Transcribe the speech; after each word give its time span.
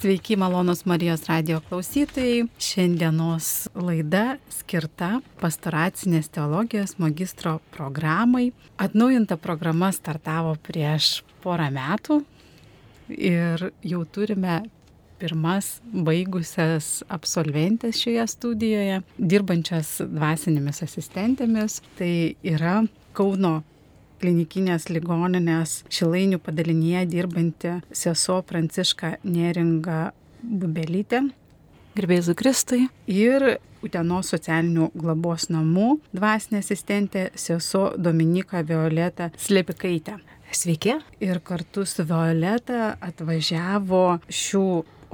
Sveiki, 0.00 0.36
malonus 0.36 0.84
Marijos 0.84 1.24
radio 1.24 1.60
klausytojai. 1.68 2.42
Šiandienos 2.60 3.46
laida 3.80 4.36
skirta 4.52 5.22
pastoracinės 5.40 6.28
teologijos 6.34 6.98
magistro 7.00 7.54
programai. 7.72 8.50
Atnaujinta 8.76 9.38
programa 9.40 9.88
startavo 9.96 10.52
prieš 10.68 11.22
porą 11.40 11.70
metų 11.72 12.18
ir 13.08 13.70
jau 13.80 14.02
turime 14.04 14.58
pirmas 15.16 15.78
baigusias 15.88 17.00
absolventės 17.08 18.02
šioje 18.04 18.26
studijoje, 18.34 19.00
dirbančias 19.16 19.94
dvasinėmis 20.04 20.82
asistentėmis. 20.84 21.80
Tai 21.96 22.12
yra 22.44 22.82
Kauno 23.16 23.62
klinikinės 24.20 24.88
ligoninės 24.90 25.82
Šilainių 25.92 26.40
padalinyje 26.42 27.06
dirbanti 27.12 27.76
sesuo 27.92 28.40
Pranciška 28.46 29.16
Neringa 29.24 30.10
Bubelytė. 30.42 31.26
Gerbėjai 31.96 32.36
Kristui. 32.36 32.82
Ir 33.08 33.56
Utenos 33.86 34.32
socialinių 34.32 34.90
globos 34.98 35.46
namų 35.52 36.00
dvasinė 36.16 36.60
asistentė 36.64 37.28
sesuo 37.38 37.92
Dominika 37.96 38.64
Violeta 38.66 39.30
Slepikaitė. 39.38 40.16
Sveiki. 40.52 40.96
Ir 41.20 41.40
kartu 41.44 41.84
su 41.86 42.04
Violeta 42.08 42.96
atvažiavo 43.00 44.04
šių 44.28 44.66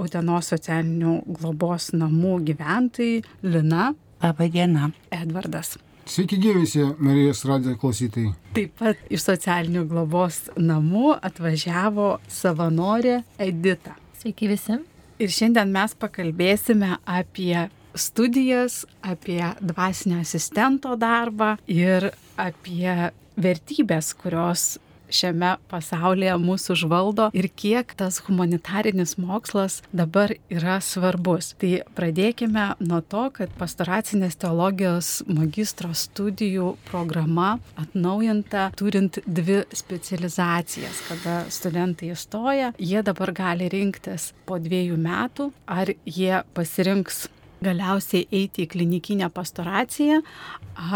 Utenos 0.03 0.49
socialinių 0.55 1.19
globos 1.39 1.93
namų 1.93 2.39
gyventojai 2.49 3.23
Lina. 3.45 3.93
Labą 4.23 4.49
dieną. 4.49 4.93
Edvardas. 5.13 5.77
Sveiki 6.07 6.37
gyvisi, 6.43 6.83
Marijos 6.99 7.45
radijo 7.47 7.77
klausytojai. 7.79 8.33
Taip 8.57 8.73
pat 8.81 8.99
iš 9.13 9.23
socialinių 9.23 9.85
globos 9.87 10.41
namų 10.59 11.15
atvažiavo 11.23 12.17
savanorė 12.27 13.21
Edita. 13.39 13.95
Sveiki 14.19 14.51
visi. 14.51 14.81
Ir 15.23 15.31
šiandien 15.31 15.71
mes 15.71 15.95
pakalbėsime 15.95 16.97
apie 17.07 17.69
studijas, 17.95 18.83
apie 19.03 19.41
dvasinio 19.63 20.19
asistento 20.25 20.97
darbą 20.99 21.55
ir 21.71 22.11
apie 22.41 23.13
vertybės, 23.39 24.13
kurios 24.19 24.77
šiame 25.13 25.57
pasaulyje 25.71 26.35
mūsų 26.43 26.77
užvaldo 26.77 27.29
ir 27.37 27.49
kiek 27.49 27.93
tas 27.99 28.21
humanitarinis 28.27 29.17
mokslas 29.21 29.81
dabar 29.93 30.35
yra 30.53 30.79
svarbus. 30.85 31.53
Tai 31.61 31.83
pradėkime 31.97 32.73
nuo 32.83 33.03
to, 33.05 33.27
kad 33.37 33.53
pastoracinės 33.61 34.39
teologijos 34.43 35.13
magistro 35.29 35.93
studijų 35.97 36.75
programa 36.89 37.57
atnaujinta 37.81 38.71
turint 38.79 39.21
dvi 39.27 39.63
specializacijas. 39.77 41.05
Kada 41.11 41.37
studentai 41.53 42.13
įstoja, 42.17 42.73
jie 42.79 43.05
dabar 43.05 43.35
gali 43.37 43.69
rinktis 43.73 44.33
po 44.49 44.59
dviejų 44.63 44.99
metų, 45.01 45.53
ar 45.67 45.93
jie 46.07 46.43
pasirinks 46.57 47.27
galiausiai 47.63 48.27
eiti 48.31 48.67
į 48.67 48.71
klinikinę 48.75 49.29
pastoraciją 49.35 50.21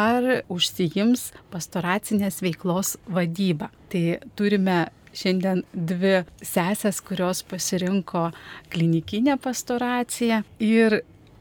ar 0.07 0.29
užsijims 0.53 1.31
pastoracinės 1.53 2.43
veiklos 2.45 2.97
vadybą. 3.09 3.71
Tai 3.93 4.05
turime 4.39 4.79
šiandien 5.17 5.63
dvi 5.73 6.21
sesės, 6.45 7.01
kurios 7.05 7.43
pasirinko 7.49 8.31
klinikinę 8.73 9.39
pastoraciją 9.43 10.43
ir 10.63 11.01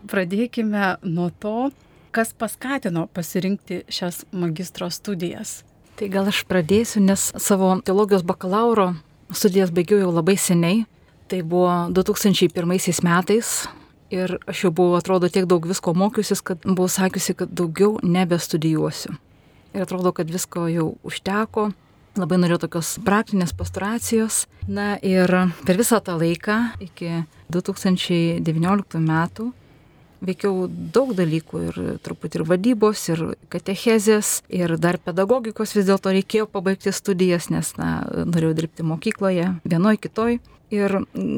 pradėkime 0.09 0.95
nuo 1.03 1.31
to, 1.41 1.71
kas 2.15 2.31
paskatino 2.37 3.07
pasirinkti 3.11 3.83
šias 3.91 4.23
magistro 4.31 4.89
studijas. 4.89 5.63
Tai 5.95 6.07
gal 6.11 6.29
aš 6.31 6.43
pradėsiu, 6.47 7.01
nes 7.03 7.29
savo 7.39 7.73
teologijos 7.83 8.23
bakalauro 8.27 8.93
studijas 9.31 9.71
baigiau 9.75 10.01
jau 10.03 10.11
labai 10.15 10.37
seniai. 10.39 10.83
Tai 11.31 11.39
buvo 11.41 11.71
2001 11.95 13.01
metais, 13.03 13.51
Ir 14.14 14.38
aš 14.45 14.67
jau 14.67 14.72
buvau, 14.75 15.00
atrodo, 15.00 15.30
tiek 15.34 15.48
daug 15.50 15.66
visko 15.66 15.95
mokiusis, 15.98 16.44
kad 16.45 16.61
buvau 16.66 16.89
sakiusi, 16.92 17.34
kad 17.38 17.50
daugiau 17.50 17.98
nebestudijuosiu. 18.03 19.16
Ir 19.73 19.83
atrodo, 19.83 20.14
kad 20.16 20.30
visko 20.32 20.67
jau 20.70 20.93
užteko. 21.04 21.71
Labai 22.15 22.38
norėjau 22.39 22.61
tokios 22.64 22.94
praktinės 23.04 23.52
pastoracijos. 23.58 24.45
Na 24.71 24.94
ir 25.04 25.27
per 25.65 25.80
visą 25.82 25.99
tą 26.05 26.15
laiką, 26.21 26.60
iki 26.86 27.26
2019 27.52 29.02
metų, 29.04 29.49
veikiau 30.26 30.67
daug 30.70 31.11
dalykų 31.17 31.61
ir 31.67 31.80
truputį 32.05 32.39
ir 32.39 32.45
vadybos, 32.49 33.04
ir 33.11 33.23
katechezės, 33.52 34.39
ir 34.48 34.77
dar 34.82 34.99
pedagogikos 35.02 35.76
vis 35.76 35.89
dėlto 35.89 36.14
reikėjo 36.15 36.48
pabaigti 36.52 36.94
studijas, 36.95 37.49
nes 37.54 37.73
na, 37.80 38.05
norėjau 38.23 38.55
dirbti 38.61 38.86
mokykloje, 38.88 39.49
vienoj 39.65 39.99
kitoj. 40.02 40.39
Ir 40.73 40.95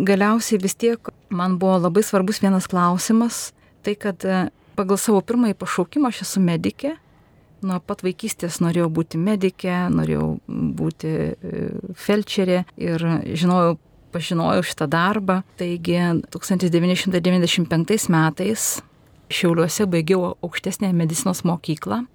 galiausiai 0.08 0.62
vis 0.62 0.78
tiek 0.80 1.10
man 1.30 1.58
buvo 1.62 1.78
labai 1.82 2.04
svarbus 2.06 2.42
vienas 2.44 2.68
klausimas, 2.70 3.52
tai 3.86 3.96
kad 4.00 4.24
e, 4.26 4.48
pagal 4.78 5.00
savo 5.02 5.22
pirmąjį 5.26 5.58
pašaukimą 5.60 6.12
aš 6.12 6.24
esu 6.28 6.44
medikė, 6.44 6.96
nuo 7.66 7.80
pat 7.82 8.04
vaikystės 8.06 8.60
norėjau 8.62 8.90
būti 8.94 9.20
medikė, 9.22 9.88
norėjau 9.94 10.28
būti 10.48 11.14
e, 11.34 11.70
felčerė 11.98 12.64
ir 12.78 13.08
žinojau, 13.34 13.78
pažinojau 14.14 14.64
šitą 14.66 14.88
darbą. 14.90 15.42
Taigi 15.60 15.98
1995 16.34 18.12
metais 18.14 18.70
Šiauliuose 19.28 19.84
baigiau 19.92 20.38
aukštesnę 20.40 20.94
medicinos 20.96 21.44
mokyklą. 21.44 22.06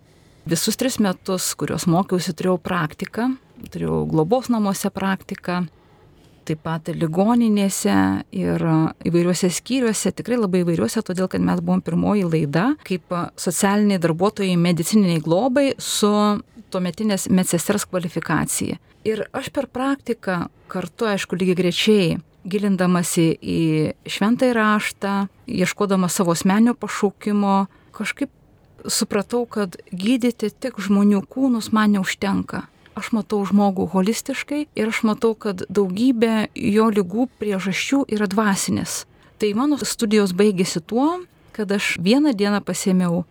Visus 0.49 0.79
tris 0.81 0.97
metus, 0.99 1.51
kuriuos 1.61 1.85
mokiausi, 1.87 2.33
turėjau 2.33 2.57
praktiką, 2.65 3.27
turėjau 3.69 3.99
globos 4.09 4.49
namuose 4.51 4.89
praktiką, 4.91 5.67
taip 6.47 6.63
pat 6.67 6.91
ligoninėse 6.95 7.97
ir 8.35 8.65
įvairiuose 9.09 9.51
skyriuose, 9.53 10.13
tikrai 10.17 10.39
labai 10.41 10.63
įvairiuose, 10.63 11.03
todėl 11.07 11.31
kad 11.33 11.45
mes 11.45 11.63
buvom 11.63 11.83
pirmoji 11.85 12.27
laida 12.29 12.73
kaip 12.87 13.15
socialiniai 13.41 14.01
darbuotojai 14.03 14.57
medicininiai 14.61 15.23
globai 15.25 15.73
su 15.79 16.11
tuometinės 16.73 17.29
medsesters 17.31 17.87
kvalifikacija. 17.89 18.79
Ir 19.09 19.25
aš 19.35 19.51
per 19.55 19.67
praktiką 19.71 20.47
kartu, 20.73 21.09
aišku, 21.11 21.37
lygiai 21.37 21.59
grečiai 21.59 22.13
gilindamasi 22.49 23.27
į 23.39 23.63
šventąjį 24.11 24.55
raštą, 24.59 25.15
ieškodama 25.47 26.11
savo 26.11 26.35
asmenio 26.35 26.75
pašaukimo, 26.79 27.67
kažkaip 27.95 28.31
supratau, 28.91 29.45
kad 29.47 29.77
gydyti 29.95 30.51
tik 30.51 30.81
žmonių 30.83 31.23
kūnus 31.31 31.71
man 31.75 31.95
neužtenka 31.95 32.67
aš 32.99 33.13
matau 33.17 33.41
žmogų 33.49 33.89
holistiškai 33.93 34.67
ir 34.75 34.91
aš 34.91 35.03
matau, 35.09 35.35
kad 35.35 35.65
daugybė 35.73 36.53
jo 36.55 36.89
lygų 36.93 37.29
priežasčių 37.41 38.05
yra 38.13 38.29
dvasinės. 38.31 39.03
Tai 39.41 39.53
mano 39.59 39.79
studijos 39.81 40.35
baigėsi 40.37 40.83
tuo, 40.85 41.23
kad 41.57 41.73
aš 41.73 41.97
vieną 42.01 42.35
dieną 42.37 42.63
pasėmiau 42.65 43.25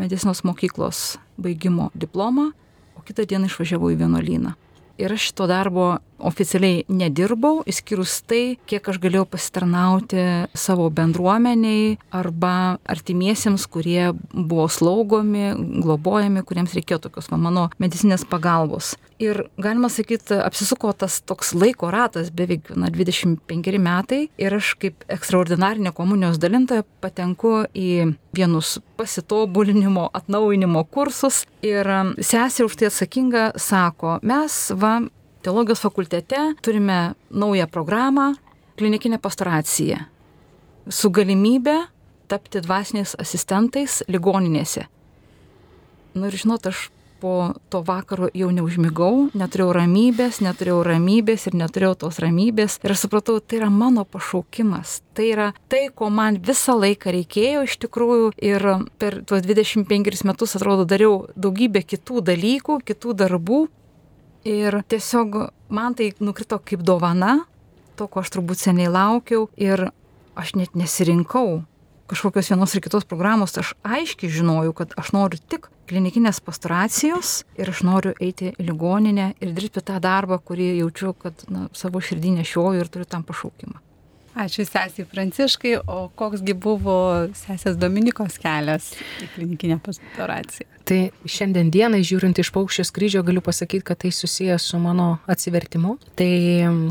medicinos 0.00 0.42
mokyklos 0.46 1.18
baigimo 1.40 1.90
diplomą, 1.94 2.50
o 2.96 3.02
kitą 3.06 3.26
dieną 3.26 3.50
išvažiavau 3.50 3.92
į 3.92 4.00
vienuolyną. 4.04 4.54
Ir 5.00 5.14
aš 5.14 5.30
šito 5.30 5.46
darbo 5.50 5.98
oficialiai 6.26 6.84
nedirbau, 6.88 7.60
išskyrus 7.68 8.20
tai, 8.28 8.42
kiek 8.70 8.88
aš 8.92 9.00
galėjau 9.02 9.26
pasitarnauti 9.30 10.24
savo 10.58 10.88
bendruomeniai 10.94 11.96
arba 12.16 12.54
artimiesiems, 12.90 13.66
kurie 13.70 14.10
buvo 14.32 14.66
slaugomi, 14.70 15.52
globojami, 15.84 16.44
kuriems 16.46 16.74
reikėjo 16.76 17.02
tokios 17.06 17.30
va, 17.32 17.40
mano 17.40 17.68
medicinės 17.82 18.26
pagalbos. 18.28 18.94
Ir 19.20 19.42
galima 19.60 19.90
sakyti, 19.92 20.38
apsisuko 20.40 20.94
tas 20.96 21.18
toks 21.28 21.52
laiko 21.52 21.90
ratas, 21.92 22.30
beveik 22.32 22.70
na, 22.72 22.88
25 22.88 23.76
metai 23.82 24.22
ir 24.40 24.56
aš 24.56 24.72
kaip 24.80 25.04
ekstraordinarinė 25.12 25.92
komunijos 25.96 26.40
dalintoja 26.40 26.86
patenku 27.04 27.66
į 27.76 28.14
vienus 28.36 28.78
pasitobulinimo, 28.96 30.08
atnaujinimo 30.16 30.86
kursus 30.88 31.44
ir 31.60 31.88
sesė 32.16 32.64
už 32.64 32.80
tai 32.80 32.88
atsakinga 32.88 33.50
sako, 33.60 34.18
mes 34.24 34.62
va 34.80 35.00
teologijos 35.42 35.82
fakultete 35.84 36.54
turime 36.62 37.14
naują 37.30 37.66
programą 37.70 38.32
klinikinė 38.80 39.20
pastoracija 39.20 40.04
su 40.88 41.10
galimybė 41.10 41.76
tapti 42.30 42.62
dvasiniais 42.62 43.16
asistentais 43.18 44.00
ligoninėse. 44.08 44.86
Nu 46.14 46.30
ir 46.30 46.36
žinot, 46.38 46.66
aš 46.66 46.88
po 47.20 47.52
to 47.68 47.82
vakaro 47.84 48.30
jau 48.34 48.48
neužmigau, 48.54 49.28
neturėjau 49.36 49.74
ramybės, 49.76 50.40
neturėjau 50.40 50.80
ramybės 50.86 51.46
ir 51.50 51.56
neturėjau 51.60 51.98
tos 52.04 52.20
ramybės. 52.22 52.78
Ir 52.86 52.94
supratau, 52.96 53.36
tai 53.44 53.60
yra 53.60 53.68
mano 53.70 54.06
pašaukimas. 54.08 55.00
Tai 55.14 55.26
yra 55.28 55.48
tai, 55.68 55.88
ko 55.94 56.08
man 56.08 56.40
visą 56.46 56.78
laiką 56.80 57.12
reikėjo 57.18 57.66
iš 57.68 57.76
tikrųjų. 57.84 58.32
Ir 58.40 58.64
per 59.02 59.20
tuos 59.28 59.44
25 59.44 60.24
metus, 60.30 60.56
atrodo, 60.56 60.88
dariau 60.88 61.26
daugybę 61.36 61.84
kitų 61.84 62.24
dalykų, 62.30 62.80
kitų 62.88 63.16
darbų, 63.20 63.60
Ir 64.48 64.80
tiesiog 64.88 65.36
man 65.68 65.94
tai 65.94 66.12
nukrito 66.20 66.58
kaip 66.64 66.84
dovana, 66.86 67.42
to, 67.96 68.06
ko 68.08 68.22
aš 68.22 68.32
turbūt 68.36 68.62
seniai 68.62 68.88
laukiau 68.92 69.50
ir 69.60 69.90
aš 70.40 70.54
net 70.56 70.78
nesirinkau 70.78 71.60
kažkokios 72.10 72.48
vienos 72.50 72.74
ar 72.74 72.82
kitos 72.82 73.04
programos, 73.06 73.54
aš 73.60 73.74
aiškiai 73.86 74.32
žinojau, 74.34 74.72
kad 74.74 74.94
aš 74.98 75.12
noriu 75.14 75.38
tik 75.52 75.68
klinikinės 75.90 76.40
pastoracijos 76.42 77.44
ir 77.58 77.70
aš 77.70 77.84
noriu 77.86 78.14
eiti 78.18 78.50
į 78.50 78.66
ligoninę 78.66 79.28
ir 79.38 79.52
dirbti 79.54 79.84
tą 79.86 80.00
darbą, 80.02 80.40
kurį 80.42 80.72
jaučiu, 80.80 81.12
kad 81.14 81.46
na, 81.52 81.68
savo 81.76 82.02
širdį 82.02 82.40
nešioju 82.40 82.82
ir 82.82 82.90
turiu 82.90 83.06
tam 83.06 83.22
pašaukimą. 83.28 83.78
Ačiū 84.38 84.62
sesiai 84.62 85.06
Pranciškai, 85.10 85.72
o 85.90 86.08
koksgi 86.14 86.54
buvo 86.54 86.96
sesės 87.34 87.78
Dominikos 87.80 88.38
kelias 88.38 88.92
į 89.18 89.30
klinikinę 89.34 89.80
pastoraciją? 89.82 90.68
Tai 90.90 90.98
šiandien 91.28 91.68
dienai, 91.70 92.00
žiūrint 92.02 92.38
iš 92.42 92.48
paukščio 92.50 92.82
skrydžio, 92.88 93.20
galiu 93.22 93.42
pasakyti, 93.46 93.84
kad 93.86 94.00
tai 94.02 94.10
susijęs 94.14 94.64
su 94.72 94.78
mano 94.82 95.20
atsivertimu. 95.30 95.92
Tai 96.18 96.30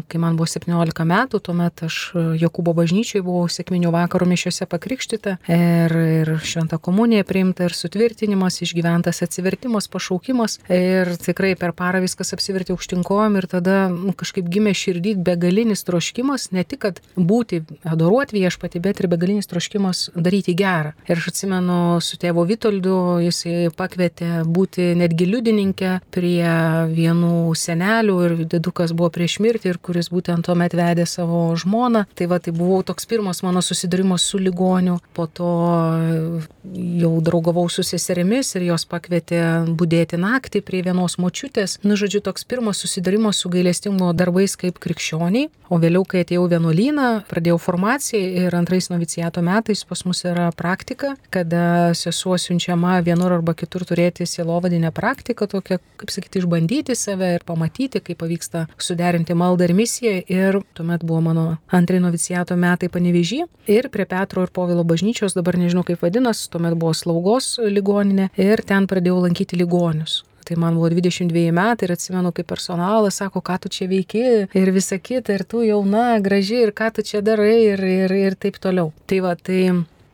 kai 0.08 0.22
man 0.24 0.38
buvo 0.40 0.48
17 0.48 1.04
metų, 1.10 1.42
tuomet 1.44 1.84
aš 1.88 1.98
Jokūbo 2.40 2.72
bažnyčiai 2.78 3.24
buvau 3.26 3.50
sėkminių 3.52 3.92
vakarų 3.92 4.30
mišiuose 4.30 4.68
pakrikštyta 4.72 5.36
ir, 5.52 5.96
ir 6.22 6.32
šventą 6.48 6.80
komuniją 6.80 7.26
priimta 7.28 7.68
ir 7.68 7.76
sutvirtinimas, 7.76 8.62
išgyventas 8.64 9.20
atsivertimas, 9.26 9.90
pašaukimas 9.92 10.60
ir 10.72 11.12
tikrai 11.20 11.56
per 11.60 11.76
parą 11.76 12.00
viskas 12.06 12.32
apsivertė 12.38 12.78
aukštinkojom 12.78 13.36
ir 13.42 13.50
tada 13.52 13.82
nu, 13.92 14.14
kažkaip 14.16 14.48
gimė 14.48 14.76
širdį 14.80 15.18
begalinis 15.28 15.84
troškimas, 15.88 16.54
ne 16.56 16.64
tik, 16.64 16.86
kad 16.88 17.04
būti, 17.30 17.62
adoruoti 17.88 18.40
viešpati, 18.40 18.82
bet 18.84 19.02
ir 19.02 19.10
begalinis 19.12 19.50
troškimas 19.50 20.08
daryti 20.16 20.56
gerą. 20.58 20.96
Ir 21.10 21.20
aš 21.20 21.30
atsimenu 21.34 22.00
su 22.04 22.20
tėvo 22.22 22.46
Vitoldu, 22.50 22.96
jisai 23.24 23.70
pakvietė 23.76 24.44
būti 24.48 24.94
netgi 25.00 25.30
liudininkė 25.30 25.94
prie 26.14 26.54
vienų 26.90 27.54
senelių 27.58 28.18
ir 28.26 28.36
didukas 28.56 28.94
buvo 28.96 29.12
prieš 29.14 29.40
mirtį 29.44 29.74
ir 29.74 29.82
kuris 29.84 30.12
būtent 30.14 30.48
tuomet 30.48 30.76
vedė 30.78 31.06
savo 31.10 31.42
žmoną. 31.60 32.06
Tai 32.18 32.30
va, 32.32 32.40
tai 32.44 32.54
buvo 32.56 32.82
toks 32.86 33.08
pirmas 33.10 33.44
mano 33.46 33.64
susidūrimas 33.66 34.26
su 34.26 34.42
ligoniu, 34.42 35.00
po 35.14 35.28
to 35.28 35.54
jau 37.00 37.14
draugavau 37.26 37.68
su 37.70 37.84
seserimis 37.86 38.54
ir 38.58 38.68
jos 38.70 38.86
pakvietė 38.90 39.42
būdėti 39.80 40.20
naktį 40.20 40.64
prie 40.66 40.82
vienos 40.86 41.18
močiutės. 41.22 41.80
Nu, 41.86 41.98
žodžiu, 42.00 42.22
toks 42.26 42.48
pirmas 42.50 42.82
susidūrimas 42.84 43.42
su 43.42 43.52
gailestingumo 43.54 44.12
darbais 44.18 44.56
kaip 44.60 44.80
krikščioniai, 44.82 45.50
o 45.70 45.80
vėliau, 45.82 46.04
kai 46.08 46.24
atėjau 46.26 46.46
vienuolyną, 46.52 47.08
pradėjau 47.30 47.60
formaciją 47.62 48.44
ir 48.44 48.58
antrais 48.58 48.90
novicijato 48.92 49.44
metais 49.46 49.84
pas 49.88 50.04
mus 50.08 50.24
yra 50.28 50.50
praktika, 50.56 51.14
kada 51.34 51.94
sesuo 51.98 52.38
siunčiama 52.42 53.00
vienur 53.06 53.38
arba 53.38 53.56
kitur 53.58 53.86
turėti 53.88 54.28
sielovadinę 54.30 54.92
praktiką, 54.96 55.48
tokią, 55.52 55.80
kaip 56.02 56.14
sakyti, 56.14 56.44
išbandyti 56.44 56.98
save 56.98 57.34
ir 57.38 57.46
pamatyti, 57.48 58.02
kaip 58.04 58.20
pavyksta 58.22 58.66
suderinti 58.78 59.38
maldą 59.38 59.70
ir 59.70 59.76
misiją. 59.78 60.16
Ir 60.30 60.62
tuomet 60.78 61.06
buvo 61.06 61.22
mano 61.30 61.46
antrai 61.72 62.02
novicijato 62.04 62.58
metai 62.60 62.90
panevežį. 62.92 63.44
Ir 63.70 63.90
prie 63.94 64.08
Petro 64.10 64.46
ir 64.46 64.54
Povilo 64.54 64.86
bažnyčios, 64.88 65.38
dabar 65.38 65.58
nežinau 65.60 65.86
kaip 65.88 66.02
vadinasi, 66.06 66.50
tuomet 66.54 66.78
buvo 66.80 66.96
slaugos 66.98 67.58
ligoninė. 67.62 68.32
Ir 68.40 68.66
ten 68.66 68.90
pradėjau 68.90 69.22
lankyti 69.28 69.60
ligonius. 69.60 70.24
Tai 70.50 70.56
man 70.58 70.74
buvo 70.74 70.88
22 70.90 71.52
metai 71.54 71.86
ir 71.86 71.92
atsimenu, 71.94 72.32
kaip 72.34 72.48
personalas 72.50 73.20
sako, 73.22 73.44
ką 73.46 73.60
tu 73.62 73.70
čia 73.70 73.86
veiki 73.92 74.24
ir 74.58 74.72
visa 74.74 74.98
kita, 74.98 75.36
ir 75.38 75.44
tu 75.46 75.62
jauna, 75.62 76.08
graži, 76.26 76.64
ir 76.66 76.72
ką 76.74 76.88
tu 76.96 77.06
čia 77.06 77.22
darai, 77.22 77.54
ir, 77.68 77.84
ir, 77.86 78.16
ir 78.18 78.34
taip 78.34 78.58
toliau. 78.58 78.90
Tai 79.06 79.20
va, 79.28 79.36
tai 79.38 79.60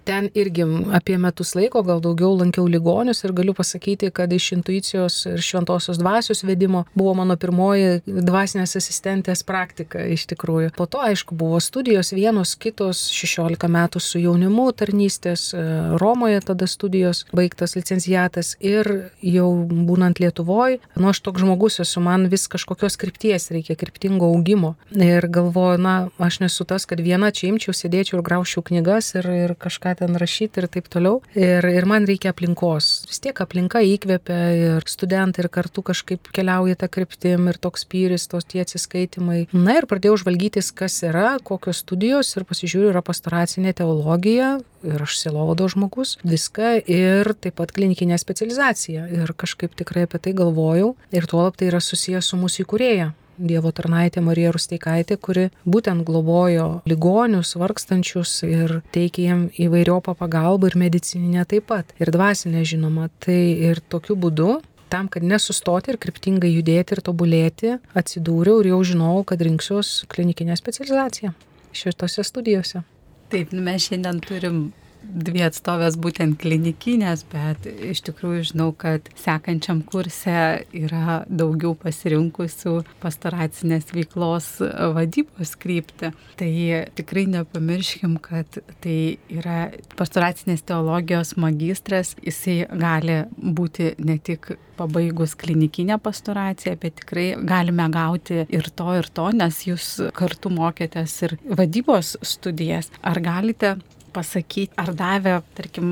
ten 0.05 0.29
irgi 0.37 0.65
apie 0.93 1.17
metus 1.17 1.55
laiko, 1.57 1.81
gal 1.85 2.01
daugiau 2.03 2.35
lankiau 2.37 2.67
ligonius 2.69 3.23
ir 3.25 3.33
galiu 3.35 3.55
pasakyti, 3.57 4.11
kad 4.13 4.33
iš 4.33 4.51
intuicijos 4.59 5.17
ir 5.31 5.41
šventosios 5.41 5.97
dvasios 5.97 6.43
vedimo 6.45 6.85
buvo 6.93 7.15
mano 7.21 7.37
pirmoji 7.41 8.01
dvasinės 8.05 8.77
asistentės 8.77 9.41
praktika 9.47 10.03
iš 10.13 10.27
tikrųjų. 10.31 10.71
Po 10.77 10.85
to, 10.85 11.01
aišku, 11.01 11.35
buvo 11.37 11.59
studijos 11.63 12.13
vienos, 12.13 12.53
kitos, 12.61 13.07
16 13.15 13.69
metų 13.71 14.01
su 14.03 14.21
jaunimu 14.21 14.67
tarnystės, 14.77 15.47
e, 15.53 15.63
Romoje 16.01 16.41
tada 16.45 16.67
studijos, 16.69 17.25
baigtas 17.35 17.75
licencijatas 17.77 18.55
ir 18.59 19.09
jau 19.25 19.49
būnant 19.65 20.21
Lietuvoje, 20.21 20.79
nu 21.01 21.09
aš 21.09 21.23
toks 21.25 21.41
žmogus 21.41 21.79
esu, 21.81 22.03
man 22.03 22.29
vis 22.31 22.47
kažkokios 22.51 22.99
krypties 23.01 23.49
reikia, 23.53 23.77
kryptingo 23.79 24.29
augimo. 24.29 24.75
Ir 24.93 25.25
galvoju, 25.27 25.81
na, 25.81 25.95
aš 26.21 26.39
nesu 26.45 26.67
tas, 26.69 26.85
kad 26.85 27.01
viena 27.01 27.31
čia 27.33 27.49
imčiau, 27.49 27.73
sėdėčiau 27.75 28.19
ir 28.19 28.25
grauščiau 28.27 28.63
knygas 28.69 29.15
ir, 29.17 29.29
ir 29.45 29.55
kažką 29.59 29.94
ten 29.99 30.17
rašyti 30.19 30.61
ir 30.61 30.67
taip 30.71 30.89
toliau. 30.91 31.21
Ir, 31.37 31.65
ir 31.69 31.87
man 31.89 32.07
reikia 32.07 32.33
aplinkos. 32.33 33.05
Vis 33.09 33.21
tiek 33.23 33.39
aplinka 33.41 33.81
įkvepia 33.85 34.39
ir 34.55 34.87
studentai 34.89 35.45
ir 35.45 35.49
kartu 35.53 35.83
kažkaip 35.85 36.29
keliauja 36.35 36.77
tą 36.81 36.89
kryptim 36.91 37.49
ir 37.51 37.59
toks 37.61 37.87
pyris, 37.89 38.27
tos 38.31 38.47
tie 38.49 38.63
atsiskaitimai. 38.65 39.45
Na 39.55 39.79
ir 39.79 39.89
pradėjau 39.89 40.19
žvalgytis, 40.23 40.71
kas 40.75 41.01
yra, 41.07 41.35
kokios 41.43 41.83
studijos 41.85 42.31
ir 42.35 42.47
pasižiūriu, 42.47 42.91
yra 42.93 43.03
pastoracinė 43.05 43.75
teologija 43.77 44.55
ir 44.85 45.01
aš 45.01 45.17
silovado 45.23 45.67
žmogus, 45.71 46.15
viską 46.23 46.77
ir 46.85 47.33
taip 47.41 47.57
pat 47.59 47.73
klinikinė 47.75 48.19
specializacija. 48.21 49.09
Ir 49.09 49.33
kažkaip 49.37 49.75
tikrai 49.77 50.05
apie 50.05 50.21
tai 50.21 50.35
galvojau 50.37 50.93
ir 51.15 51.29
tuolap 51.29 51.57
tai 51.59 51.71
yra 51.71 51.81
susijęs 51.83 52.31
su 52.31 52.39
mūsų 52.41 52.65
įkūrėja 52.65 53.13
Dievo 53.37 53.71
tarnaitė 53.75 54.23
Marija 54.23 54.53
Rusteikaitė, 54.55 55.17
kuri 55.19 55.49
būtent 55.67 56.05
globojo 56.07 56.67
ligonius, 56.87 57.55
vargstančius 57.59 58.37
ir 58.47 58.79
teikė 58.95 59.25
jiem 59.27 59.41
įvairiopą 59.67 60.15
pagalbą 60.19 60.71
ir 60.71 60.77
medicininę 60.85 61.43
taip 61.49 61.67
pat, 61.71 61.91
ir 61.99 62.13
dvasinę 62.15 62.63
žinoma. 62.67 63.09
Tai 63.19 63.41
ir 63.69 63.81
tokiu 63.91 64.15
būdu 64.15 64.61
tam, 64.89 65.09
kad 65.11 65.25
nesustoti 65.25 65.91
ir 65.91 65.99
kryptingai 65.99 66.53
judėti 66.53 66.95
ir 66.95 67.03
tobulėti, 67.03 67.75
atsidūriau 67.97 68.61
ir 68.63 68.71
jau 68.71 68.81
žinojau, 68.93 69.25
kad 69.31 69.43
rinksiuos 69.43 70.05
klinikinę 70.11 70.55
specializaciją 70.59 71.33
šitose 71.75 72.23
studijose. 72.23 72.85
Taip, 73.33 73.51
nu 73.51 73.63
mes 73.65 73.89
šiandien 73.89 74.21
turim 74.23 74.59
dvi 75.05 75.43
atstovės 75.45 75.97
būtent 76.01 76.37
klinikinės, 76.41 77.25
bet 77.31 77.67
iš 77.67 78.03
tikrųjų 78.09 78.49
žinau, 78.51 78.69
kad 78.77 79.07
sekančiam 79.19 79.81
kurse 79.85 80.65
yra 80.75 81.21
daugiau 81.29 81.75
pasirinkusių 81.79 82.75
pastoracinės 83.03 83.91
veiklos 83.95 84.49
vadybos 84.95 85.55
kryptį. 85.61 86.11
Tai 86.39 86.51
tikrai 86.97 87.25
nepamirškim, 87.31 88.17
kad 88.23 88.59
tai 88.83 88.99
yra 89.31 89.69
pastoracinės 89.97 90.65
teologijos 90.67 91.35
magistras, 91.41 92.15
jisai 92.25 92.63
gali 92.71 93.23
būti 93.35 93.93
ne 94.03 94.17
tik 94.19 94.55
pabaigus 94.75 95.35
klinikinę 95.39 95.97
pastoraciją, 96.03 96.75
bet 96.81 96.99
tikrai 97.01 97.27
galime 97.47 97.87
gauti 97.91 98.43
ir 98.43 98.69
to, 98.75 98.89
ir 98.99 99.09
to, 99.15 99.29
nes 99.35 99.61
jūs 99.67 99.89
kartu 100.15 100.51
mokėtės 100.53 101.15
ir 101.27 101.37
vadybos 101.47 102.15
studijas. 102.25 102.91
Ar 103.05 103.21
galite 103.23 103.75
pasakyti, 104.15 104.73
ar 104.79 104.93
davė, 104.97 105.35
tarkim, 105.57 105.91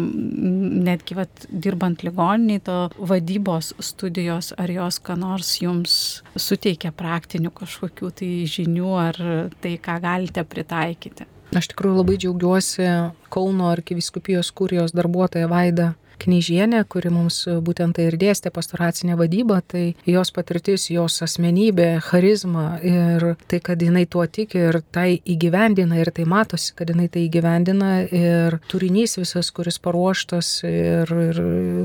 netgi 0.86 1.18
vat, 1.18 1.46
dirbant 1.50 2.06
ligoniniai, 2.06 2.64
to 2.64 2.78
vadybos 3.12 3.74
studijos, 3.84 4.54
ar 4.60 4.72
jos 4.72 5.00
ką 5.04 5.18
nors 5.20 5.56
jums 5.62 5.96
suteikia 6.40 6.94
praktinių 6.96 7.54
kažkokių 7.60 8.12
tai 8.20 8.32
žinių, 8.50 8.92
ar 9.02 9.22
tai, 9.64 9.78
ką 9.82 10.00
galite 10.04 10.46
pritaikyti. 10.48 11.30
Aš 11.54 11.70
tikrųjų 11.70 12.00
labai 12.00 12.16
džiaugiuosi 12.18 12.86
Kauno 13.34 13.68
arkiviskupijos 13.70 14.50
kurijos 14.58 14.94
darbuotoja 14.98 15.50
Vaida 15.52 15.92
Knyžienė, 16.24 16.84
kuri 16.88 17.12
mums 17.12 17.42
būtent 17.66 17.98
tai 17.98 18.08
ir 18.08 18.16
dėstė 18.20 18.52
pastoracinę 18.54 19.18
vadybą, 19.20 19.60
tai 19.68 19.84
jos 20.08 20.32
patirtis, 20.36 20.88
jos 20.94 21.18
asmenybė, 21.26 21.88
charizma 22.06 22.78
ir 22.80 23.34
tai, 23.52 23.60
kad 23.64 23.82
jinai 23.84 24.06
tuo 24.08 24.24
tiki 24.28 24.62
ir 24.70 24.80
tai 24.96 25.20
įgyvendina 25.20 26.00
ir 26.00 26.14
tai 26.16 26.26
matosi, 26.30 26.72
kad 26.78 26.94
jinai 26.94 27.10
tai 27.12 27.26
įgyvendina 27.28 27.92
ir 28.08 28.58
turinys 28.72 29.18
visas, 29.20 29.52
kuris 29.56 29.80
paruoštas 29.84 30.54
ir, 30.70 31.12
ir 31.28 31.42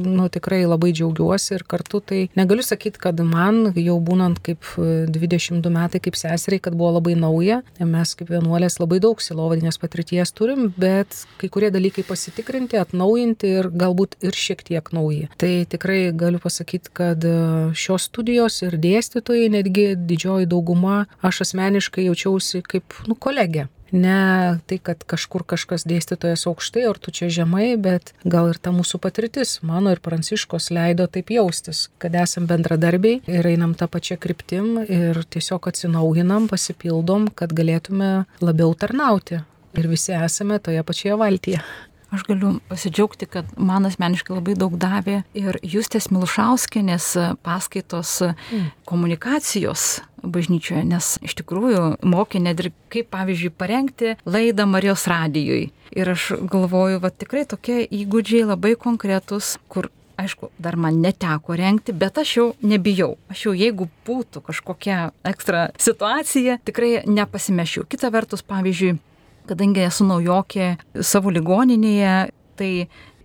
nu, 0.07 0.28
tikrai 0.30 0.62
labai 0.68 0.92
džiaugiuosi 0.95 1.57
ir 1.57 1.66
kartu 1.68 2.00
tai 2.00 2.21
negaliu 2.38 2.62
sakyti, 2.66 3.02
kad 3.02 3.18
man 3.26 3.73
jau 3.75 3.99
būnant 4.04 4.38
kaip 4.45 4.62
22 4.78 5.73
metai 5.75 6.02
kaip 6.04 6.18
seseriai, 6.18 6.62
kad 6.62 6.78
buvo 6.78 6.95
labai 6.99 7.16
nauja, 7.18 7.62
mes 7.83 8.14
kaip 8.18 8.30
vienuolės 8.33 8.78
labai 8.78 9.00
daug 9.02 9.18
silovadinės 9.23 9.80
patirties 9.83 10.33
turim, 10.37 10.68
bet 10.78 11.25
kai 11.42 11.50
kurie 11.52 11.73
dalykai 11.75 12.07
pasitikrinti, 12.07 12.78
atnaujinti 12.78 13.54
ir 13.59 13.71
galbūt 13.75 14.18
ir 14.28 14.38
šiek 14.38 14.62
tiek 14.68 14.92
nauji. 14.94 15.28
Tai 15.40 15.52
tikrai 15.73 16.00
galiu 16.16 16.40
pasakyti, 16.42 16.92
kad 17.00 17.25
e, 17.25 17.35
šios 17.78 18.08
studijos 18.11 18.61
ir 18.66 18.78
dėstytojai, 18.80 19.49
netgi 19.56 19.90
didžioji 19.99 20.49
dauguma, 20.50 21.06
aš 21.25 21.42
asmeniškai 21.49 22.08
jaučiausi 22.08 22.62
kaip 22.66 23.02
nu, 23.08 23.18
kolegė. 23.18 23.68
Ne 23.92 24.61
tai, 24.68 24.76
kad 24.85 25.00
kažkur 25.08 25.44
kažkas 25.49 25.87
dėstytojas 25.88 26.44
aukštai, 26.50 26.85
ar 26.90 26.99
tu 27.00 27.12
čia 27.14 27.30
žemai, 27.32 27.73
bet 27.80 28.12
gal 28.25 28.50
ir 28.52 28.61
ta 28.61 28.73
mūsų 28.75 29.00
patirtis, 29.00 29.58
mano 29.64 29.94
ir 29.94 30.02
pranciškos 30.04 30.68
leido 30.75 31.06
taip 31.08 31.32
jaustis, 31.32 31.87
kad 32.02 32.16
esam 32.20 32.47
bendradarbiai 32.50 33.23
ir 33.25 33.49
einam 33.49 33.73
tą 33.78 33.88
pačią 33.88 34.18
kryptim 34.20 34.82
ir 34.85 35.23
tiesiog 35.25 35.70
atsinaujinam, 35.73 36.50
pasipildom, 36.52 37.30
kad 37.32 37.54
galėtume 37.56 38.26
labiau 38.44 38.75
tarnauti. 38.76 39.40
Ir 39.78 39.88
visi 39.88 40.12
esame 40.16 40.58
toje 40.61 40.82
pačioje 40.85 41.16
valtyje. 41.20 41.62
Aš 42.15 42.23
galiu 42.25 42.55
pasidžiaugti, 42.71 43.27
kad 43.29 43.50
man 43.61 43.85
asmeniškai 43.85 44.33
labai 44.38 44.55
daug 44.57 44.79
davė 44.81 45.23
ir 45.37 45.59
Justės 45.61 46.09
Milšauskinės 46.09 47.11
paskaitos 47.45 48.15
mm. 48.25 48.71
komunikacijos 48.88 49.99
bažnyčioje, 50.25 50.87
nes 50.88 51.11
iš 51.25 51.37
tikrųjų 51.43 51.83
mokė 52.09 52.41
net 52.43 52.62
ir 52.65 52.71
kaip, 52.93 53.11
pavyzdžiui, 53.12 53.53
parengti 53.53 54.15
laidą 54.25 54.67
Marijos 54.67 55.05
radijui. 55.11 55.69
Ir 55.93 56.11
aš 56.15 56.33
galvoju, 56.49 57.03
va 57.05 57.12
tikrai 57.12 57.45
tokie 57.49 57.83
įgūdžiai 57.85 58.49
labai 58.49 58.75
konkretus, 58.81 59.57
kur 59.69 59.91
aišku, 60.19 60.50
dar 60.59 60.77
man 60.77 60.99
neteko 61.03 61.57
renkti, 61.59 61.95
bet 61.95 62.19
aš 62.19 62.35
jau 62.37 62.47
nebijau. 62.65 63.15
Aš 63.31 63.47
jau 63.47 63.55
jeigu 63.57 63.88
būtų 64.07 64.43
kažkokia 64.49 64.99
ekstra 65.29 65.69
situacija, 65.79 66.59
tikrai 66.67 67.05
nepasimešiu. 67.07 67.87
Kita 67.88 68.11
vertus, 68.15 68.43
pavyzdžiui, 68.43 68.97
kadangi 69.49 69.87
esu 69.87 70.07
naujokė 70.09 70.75
savo 71.00 71.33
ligoninėje, 71.35 72.17
tai 72.59 72.73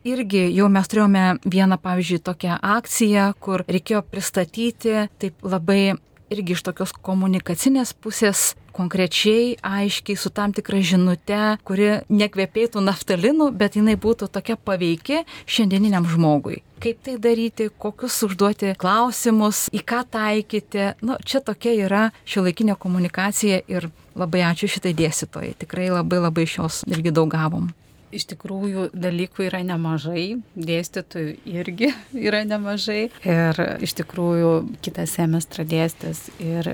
irgi 0.08 0.48
jau 0.56 0.70
mes 0.72 0.90
turėjome 0.92 1.26
vieną, 1.46 1.80
pavyzdžiui, 1.84 2.24
tokią 2.28 2.58
akciją, 2.76 3.30
kur 3.44 3.64
reikėjo 3.68 4.04
pristatyti 4.08 5.08
taip 5.22 5.46
labai 5.46 5.96
irgi 6.34 6.56
iš 6.58 6.64
tokios 6.66 6.94
komunikacinės 7.06 7.94
pusės 7.94 8.54
konkrečiai, 8.74 9.56
aiškiai, 9.62 10.18
su 10.20 10.32
tam 10.34 10.54
tikra 10.56 10.82
žinute, 10.84 11.42
kuri 11.68 11.90
nekvepėtų 12.10 12.84
naftalinu, 12.84 13.52
bet 13.56 13.78
jinai 13.80 13.96
būtų 14.00 14.30
tokia 14.34 14.58
paveiki 14.58 15.24
šiandieniniam 15.46 16.08
žmogui. 16.10 16.62
Kaip 16.84 17.00
tai 17.06 17.16
daryti, 17.22 17.70
kokius 17.80 18.18
užduoti 18.28 18.74
klausimus, 18.80 19.70
į 19.72 19.84
ką 19.88 20.02
taikyti. 20.12 20.90
Nu, 21.06 21.16
čia 21.24 21.40
tokia 21.46 21.78
yra 21.86 22.02
šiuolaikinė 22.28 22.76
komunikacija 22.76 23.62
ir 23.72 23.88
labai 24.20 24.44
ačiū 24.50 24.68
šitai 24.68 24.92
dėstytojai. 24.98 25.54
Tikrai 25.64 25.88
labai 25.94 26.20
labai 26.26 26.50
šios 26.50 26.84
irgi 26.92 27.16
daug 27.16 27.32
gavom. 27.32 27.72
Iš 28.14 28.28
tikrųjų, 28.34 28.88
dalykų 28.94 29.48
yra 29.48 29.64
nemažai, 29.66 30.26
dėstytojų 30.54 31.36
irgi 31.50 31.92
yra 32.28 32.44
nemažai. 32.48 33.08
Ir 33.26 33.62
iš 33.84 33.98
tikrųjų, 34.02 34.54
kitą 34.86 35.08
semestrą 35.10 35.66
dėstys 35.68 36.28
ir, 36.44 36.70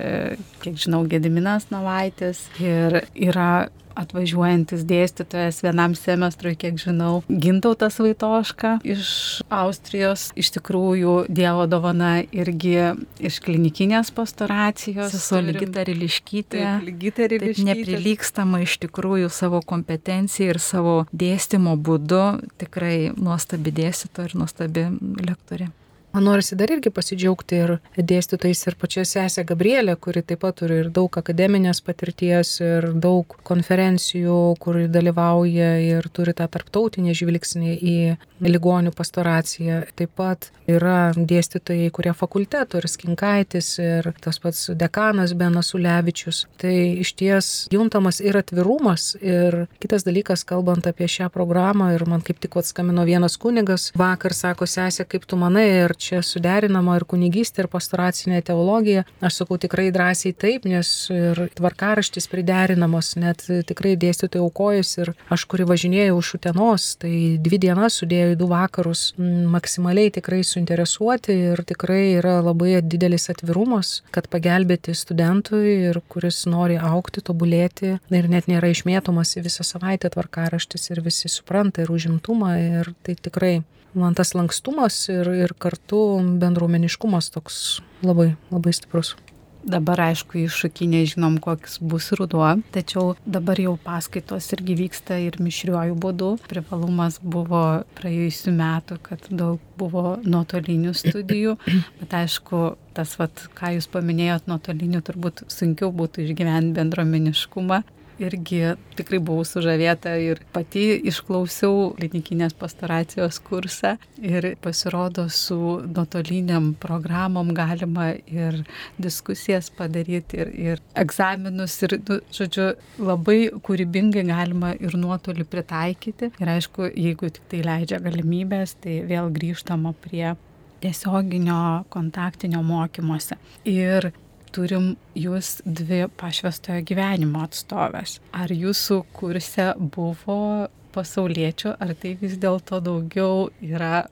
kiek 0.63 0.79
žinau, 0.79 1.05
Gediminas 1.10 1.69
Navaitis. 1.74 2.46
Ir 2.60 3.01
yra 3.15 3.69
atvažiuojantis 4.00 4.86
dėstytojas 4.88 5.62
vienam 5.65 5.96
semestrui, 5.98 6.56
kiek 6.60 6.79
žinau, 6.82 7.22
Gintautas 7.29 8.00
Vaitoška 8.01 8.77
iš 8.88 9.10
Austrijos. 9.53 10.29
Iš 10.39 10.53
tikrųjų, 10.58 11.15
Dievo 11.29 11.65
dovana 11.70 12.20
irgi 12.24 12.75
iš 13.20 13.39
klinikinės 13.44 14.13
pastoracijos. 14.15 15.13
Sesuo 15.13 15.41
Ligita 15.44 15.84
Riliškytė. 15.88 16.63
Ligita 16.86 17.29
Riliškytė. 17.32 17.68
Neprilykstama 17.72 18.63
iš 18.65 18.79
tikrųjų 18.86 19.32
savo 19.34 19.62
kompetencija 19.65 20.56
ir 20.56 20.62
savo 20.63 21.01
dėstymo 21.12 21.75
būdu. 21.79 22.24
Tikrai 22.62 23.12
nuostabi 23.18 23.74
dėstytoja 23.82 24.32
ir 24.32 24.39
nuostabi 24.39 24.88
lektorė. 25.25 25.72
Man 26.12 26.24
norisi 26.25 26.56
dar 26.58 26.72
irgi 26.74 26.89
pasidžiaugti 26.89 27.58
ir 27.63 27.72
dėstytojais 27.94 28.63
ir 28.72 28.75
pačia 28.82 29.04
sesė 29.06 29.44
Gabrielė, 29.46 29.94
kuri 30.01 30.24
taip 30.25 30.42
pat 30.42 30.56
turi 30.58 30.80
ir 30.82 30.88
daug 30.94 31.13
akademinės 31.22 31.84
patirties 31.86 32.56
ir 32.66 32.88
daug 32.98 33.36
konferencijų, 33.46 34.39
kur 34.58 34.80
dalyvauja 34.89 35.75
ir 35.86 36.08
turi 36.10 36.34
tą 36.34 36.48
tarptautinį 36.50 37.13
žvilgsnį 37.20 37.75
į 37.78 37.98
ligonių 38.42 38.94
pastoraciją. 38.98 39.84
Taip 40.00 40.16
pat 40.18 40.50
yra 40.70 41.12
dėstytojai, 41.13 41.92
kurie 41.94 42.16
fakulteto 42.18 42.82
ir 42.82 42.89
Skinkaitis 42.89 43.70
ir 43.84 44.10
tas 44.24 44.42
pats 44.42 44.72
dekanas 44.74 45.36
Benas 45.38 45.75
Ulevičius. 45.78 46.46
Tai 46.58 46.74
iš 47.04 47.13
ties 47.22 47.51
juntamas 47.70 48.18
ir 48.24 48.39
atvirumas 48.39 49.12
ir 49.22 49.68
kitas 49.78 50.08
dalykas, 50.10 50.42
kalbant 50.48 50.89
apie 50.89 51.06
šią 51.06 51.30
programą 51.34 51.92
ir 51.94 52.08
man 52.10 52.25
kaip 52.25 52.42
tik 52.42 52.58
atskambino 52.58 53.06
vienas 53.06 53.38
kunigas 53.38 53.92
vakar, 53.94 54.34
sako 54.34 54.66
sesė, 54.66 55.06
kaip 55.06 55.30
tu 55.30 55.38
manai, 55.38 55.70
ir 55.86 55.99
čia 56.00 56.22
suderinama 56.25 56.98
ir 57.00 57.06
kunigystė, 57.10 57.65
ir 57.65 57.70
pastoracinė 57.72 58.41
teologija. 58.46 59.06
Aš 59.25 59.41
sakau 59.41 59.60
tikrai 59.62 59.89
drąsiai 59.96 60.34
taip, 60.39 60.65
nes 60.70 60.89
ir 61.13 61.44
tvarkaraštis 61.58 62.29
priderinamos, 62.32 63.13
net 63.20 63.46
tikrai 63.70 63.96
dėstytojai 64.00 64.44
aukojus 64.46 64.96
ir 65.03 65.13
aš, 65.34 65.46
kuri 65.51 65.68
važinėjau 65.70 66.20
iš 66.24 66.34
Utenos, 66.39 66.88
tai 67.01 67.13
dvi 67.44 67.60
dienas 67.65 68.00
sudėjau 68.00 68.34
į 68.34 68.39
du 68.39 68.50
vakarus, 68.51 69.10
maksimaliai 69.20 70.13
tikrai 70.15 70.41
suinteresuoti 70.48 71.36
ir 71.53 71.63
tikrai 71.68 72.15
yra 72.20 72.38
labai 72.46 72.79
didelis 72.86 73.29
atvirumas, 73.34 74.00
kad 74.15 74.29
pagelbėti 74.32 74.96
studentui 74.98 75.75
ir 75.89 76.01
kuris 76.12 76.46
nori 76.50 76.79
aukti, 76.79 77.24
tobulėti 77.25 77.98
ir 77.98 78.29
net 78.32 78.48
nėra 78.51 78.72
išmėtomas 78.72 79.36
į 79.39 79.46
visą 79.50 79.65
savaitę 79.68 80.12
tvarkaraštis 80.13 80.91
ir 80.94 81.03
visi 81.06 81.32
supranta 81.32 81.84
ir 81.84 81.91
užimtumą 81.94 82.56
ir 82.62 82.94
tai 83.03 83.18
tikrai 83.20 83.60
man 83.93 84.17
tas 84.17 84.36
lankstumas 84.38 85.01
ir, 85.12 85.29
ir 85.46 85.55
kartu 85.58 86.19
bendruomeniškumas 86.41 87.31
toks 87.34 87.79
labai, 88.05 88.34
labai 88.53 88.75
stiprus. 88.75 89.15
Dabar 89.60 90.00
aišku, 90.05 90.38
iššūkį 90.39 90.86
nežinom, 90.88 91.36
koks 91.43 91.81
bus 91.84 92.05
ruduo, 92.15 92.48
tačiau 92.72 93.17
dabar 93.27 93.60
jau 93.60 93.74
paskaitos 93.84 94.48
irgi 94.55 94.77
vyksta 94.79 95.17
ir 95.19 95.36
mišriuoju 95.43 95.98
būdu. 96.00 96.29
Privalumas 96.48 97.19
buvo 97.19 97.84
praėjusiu 98.00 98.53
metu, 98.55 98.96
kad 99.03 99.27
daug 99.27 99.60
buvo 99.79 100.15
nuotolinių 100.24 100.96
studijų, 100.96 101.58
bet 102.00 102.15
aišku, 102.22 102.62
tas, 102.96 103.17
vat, 103.19 103.50
ką 103.60 103.75
jūs 103.75 103.91
paminėjot, 103.91 104.48
nuotolinių 104.48 105.03
turbūt 105.03 105.43
sunkiau 105.51 105.91
būtų 105.91 106.24
išgyventi 106.24 106.77
bendromeniškumą, 106.79 107.84
irgi 108.20 108.62
tikrai 108.98 109.20
buvau 109.24 109.46
sužavėta 109.48 110.16
ir 110.22 110.42
pati 110.54 110.86
išklausiau 111.10 111.94
klinikinės 111.98 112.56
pastoracijos 112.60 113.40
kursą 113.46 113.96
ir 114.22 114.52
pasirodo 114.64 115.28
su 115.34 115.60
nuotoliniam 115.88 116.74
programom 116.80 117.54
galima 117.58 118.12
ir 118.28 118.62
diskusijas 119.02 119.72
padaryti 119.76 120.42
ir, 120.44 120.54
ir 120.70 120.84
egzaminus 121.00 121.78
ir, 121.88 121.98
nu, 122.10 122.20
žodžiu, 122.36 122.70
labai 123.00 123.40
kūrybingai 123.66 124.26
galima 124.28 124.74
ir 124.78 124.96
nuotolį 125.00 125.48
pritaikyti. 125.50 126.34
Ir 126.40 126.54
aišku, 126.58 126.92
jeigu 126.94 127.32
tik 127.34 127.50
tai 127.52 127.64
leidžia 127.66 128.02
galimybės, 128.04 128.76
tai 128.84 129.02
vėl 129.10 129.32
grįžtama 129.34 129.96
prie 130.04 130.36
tiesioginio 130.80 131.86
kontaktinio 131.92 132.62
mokymuose. 132.64 133.38
Ir 133.68 134.12
turim 134.56 134.94
jūs 135.18 135.60
dvi 135.65 136.06
pašvestojo 136.20 136.84
gyvenimo 136.88 137.44
atstovės. 137.46 138.18
Ar 138.36 138.51
jūsų 138.53 139.03
kurse 139.15 139.72
buvo 139.79 140.70
pasauliečių, 140.96 141.75
ar 141.77 141.94
tai 142.00 142.15
vis 142.20 142.38
dėlto 142.41 142.82
daugiau 142.84 143.50
yra 143.62 144.08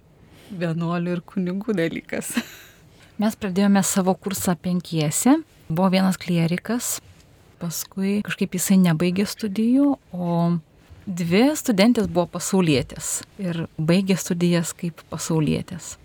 vienuolių 0.52 1.18
ir 1.18 1.24
kunigų 1.26 1.76
dalykas? 1.78 2.36
Mes 3.22 3.34
pradėjome 3.34 3.82
savo 3.82 4.14
kursą 4.14 4.54
penkiesi, 4.62 5.40
buvo 5.70 5.90
vienas 5.96 6.20
klierikas, 6.22 6.98
paskui 7.58 8.20
kažkaip 8.26 8.58
jisai 8.60 8.78
nebaigė 8.84 9.26
studijų, 9.26 9.96
o 10.14 10.34
dvi 11.08 11.46
studentės 11.58 12.10
buvo 12.12 12.28
pasaulietės 12.36 13.22
ir 13.42 13.66
baigė 13.80 14.20
studijas 14.22 14.76
kaip 14.78 15.02
pasaulietės. 15.10 15.96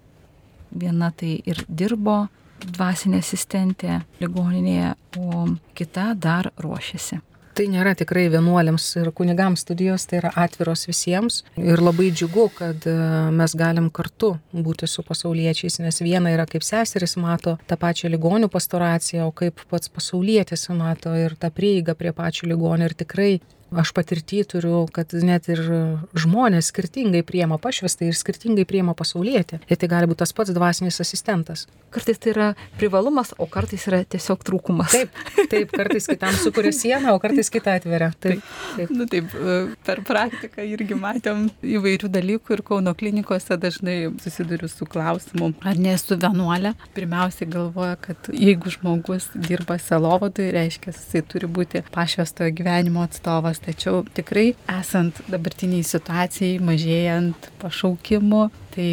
Viena 0.73 1.11
tai 1.13 1.35
ir 1.45 1.61
dirbo 1.69 2.31
dvasinė 2.69 3.21
asistentė 3.23 4.01
ligoninėje, 4.23 4.95
o 5.19 5.45
kita 5.79 6.13
dar 6.19 6.53
ruošiasi. 6.63 7.21
Tai 7.53 7.67
nėra 7.69 7.93
tikrai 7.93 8.31
vienuoliams 8.33 8.85
ir 8.97 9.11
kunigams 9.13 9.61
studijos, 9.67 10.07
tai 10.09 10.23
yra 10.23 10.31
atviros 10.41 10.87
visiems. 10.89 11.43
Ir 11.61 11.83
labai 11.85 12.09
džiugu, 12.09 12.47
kad 12.57 12.87
e, 12.89 12.95
mes 13.37 13.53
galim 13.61 13.91
kartu 13.93 14.31
būti 14.57 14.89
su 14.89 15.05
pasauliečiais, 15.05 15.77
nes 15.85 16.01
viena 16.01 16.33
yra 16.33 16.47
kaip 16.49 16.65
seseris 16.65 17.19
mato 17.21 17.59
tą 17.69 17.77
pačią 17.77 18.09
ligonių 18.15 18.49
pastoraciją, 18.53 19.29
o 19.29 19.37
kaip 19.37 19.61
pats 19.69 19.93
pasaulietis 19.93 20.71
mato 20.73 21.13
ir 21.13 21.37
tą 21.37 21.53
prieigą 21.53 21.93
prie 21.99 22.15
pačių 22.17 22.49
ligonių. 22.55 22.89
Ir 22.89 22.97
tikrai 23.05 23.33
aš 23.79 23.93
patirtį 23.97 24.43
turiu, 24.55 24.85
kad 24.93 25.13
net 25.25 25.49
ir 25.53 25.63
žmonės 26.19 26.71
skirtingai 26.73 27.23
priema 27.27 27.59
pašvestą 27.63 28.09
ir 28.09 28.19
skirtingai 28.19 28.67
priema 28.69 28.95
pasaulietį. 28.99 29.63
Ir 29.69 29.81
tai 29.81 29.91
gali 29.91 30.11
būti 30.11 30.23
tas 30.25 30.35
pats 30.37 30.53
dvasinis 30.55 31.01
asistentas. 31.03 31.67
Kartais 31.93 32.21
tai 32.23 32.33
yra 32.33 32.47
privalumas, 32.81 33.35
o 33.37 33.47
kartais 33.51 33.85
yra 33.91 34.01
tiesiog 34.09 34.45
trūkumas. 34.49 34.95
Taip, 34.95 35.19
taip 35.53 35.73
kartais 35.77 36.09
kitam 36.09 36.33
sukuria 36.41 36.73
sieną, 36.73 37.13
o 37.17 37.21
kartais 37.21 37.51
kitą 37.53 37.77
atveria. 37.77 38.11
Taip, 38.17 38.41
taip. 38.79 38.93
Nu, 38.97 39.07
taip, 39.11 39.35
e, 39.37 39.57
per 39.85 40.01
praktiką 40.09 40.65
irgi 40.65 40.97
matėm 40.97 41.49
įvairių 41.61 42.09
dalykų 42.13 42.57
ir 42.57 42.65
Kauno 42.65 42.95
klinikose 42.97 43.59
dažnai 43.61 43.97
susiduriu 44.23 44.71
su 44.73 44.89
klausimu, 44.89 45.53
ar 45.69 45.81
nesu 45.81 46.17
vienuolė. 46.21 46.73
Pirmiausiai 46.97 47.51
galvoja, 47.53 47.99
kad 48.01 48.31
jeigu 48.33 48.73
žmogus 48.73 49.29
dirba 49.37 49.77
selovadui, 49.83 50.49
reiškia, 50.55 50.95
jisai 50.97 51.25
turi 51.29 51.51
būti 51.51 51.85
pašvestojo 51.93 52.55
gyvenimo 52.57 53.05
atstovas 53.05 53.61
tačiau 53.67 54.03
tikrai 54.17 54.53
esant 54.79 55.23
dabartiniai 55.31 55.85
situacijai, 55.87 56.59
mažėjant 56.65 57.49
pašaukimu, 57.63 58.45
tai 58.75 58.91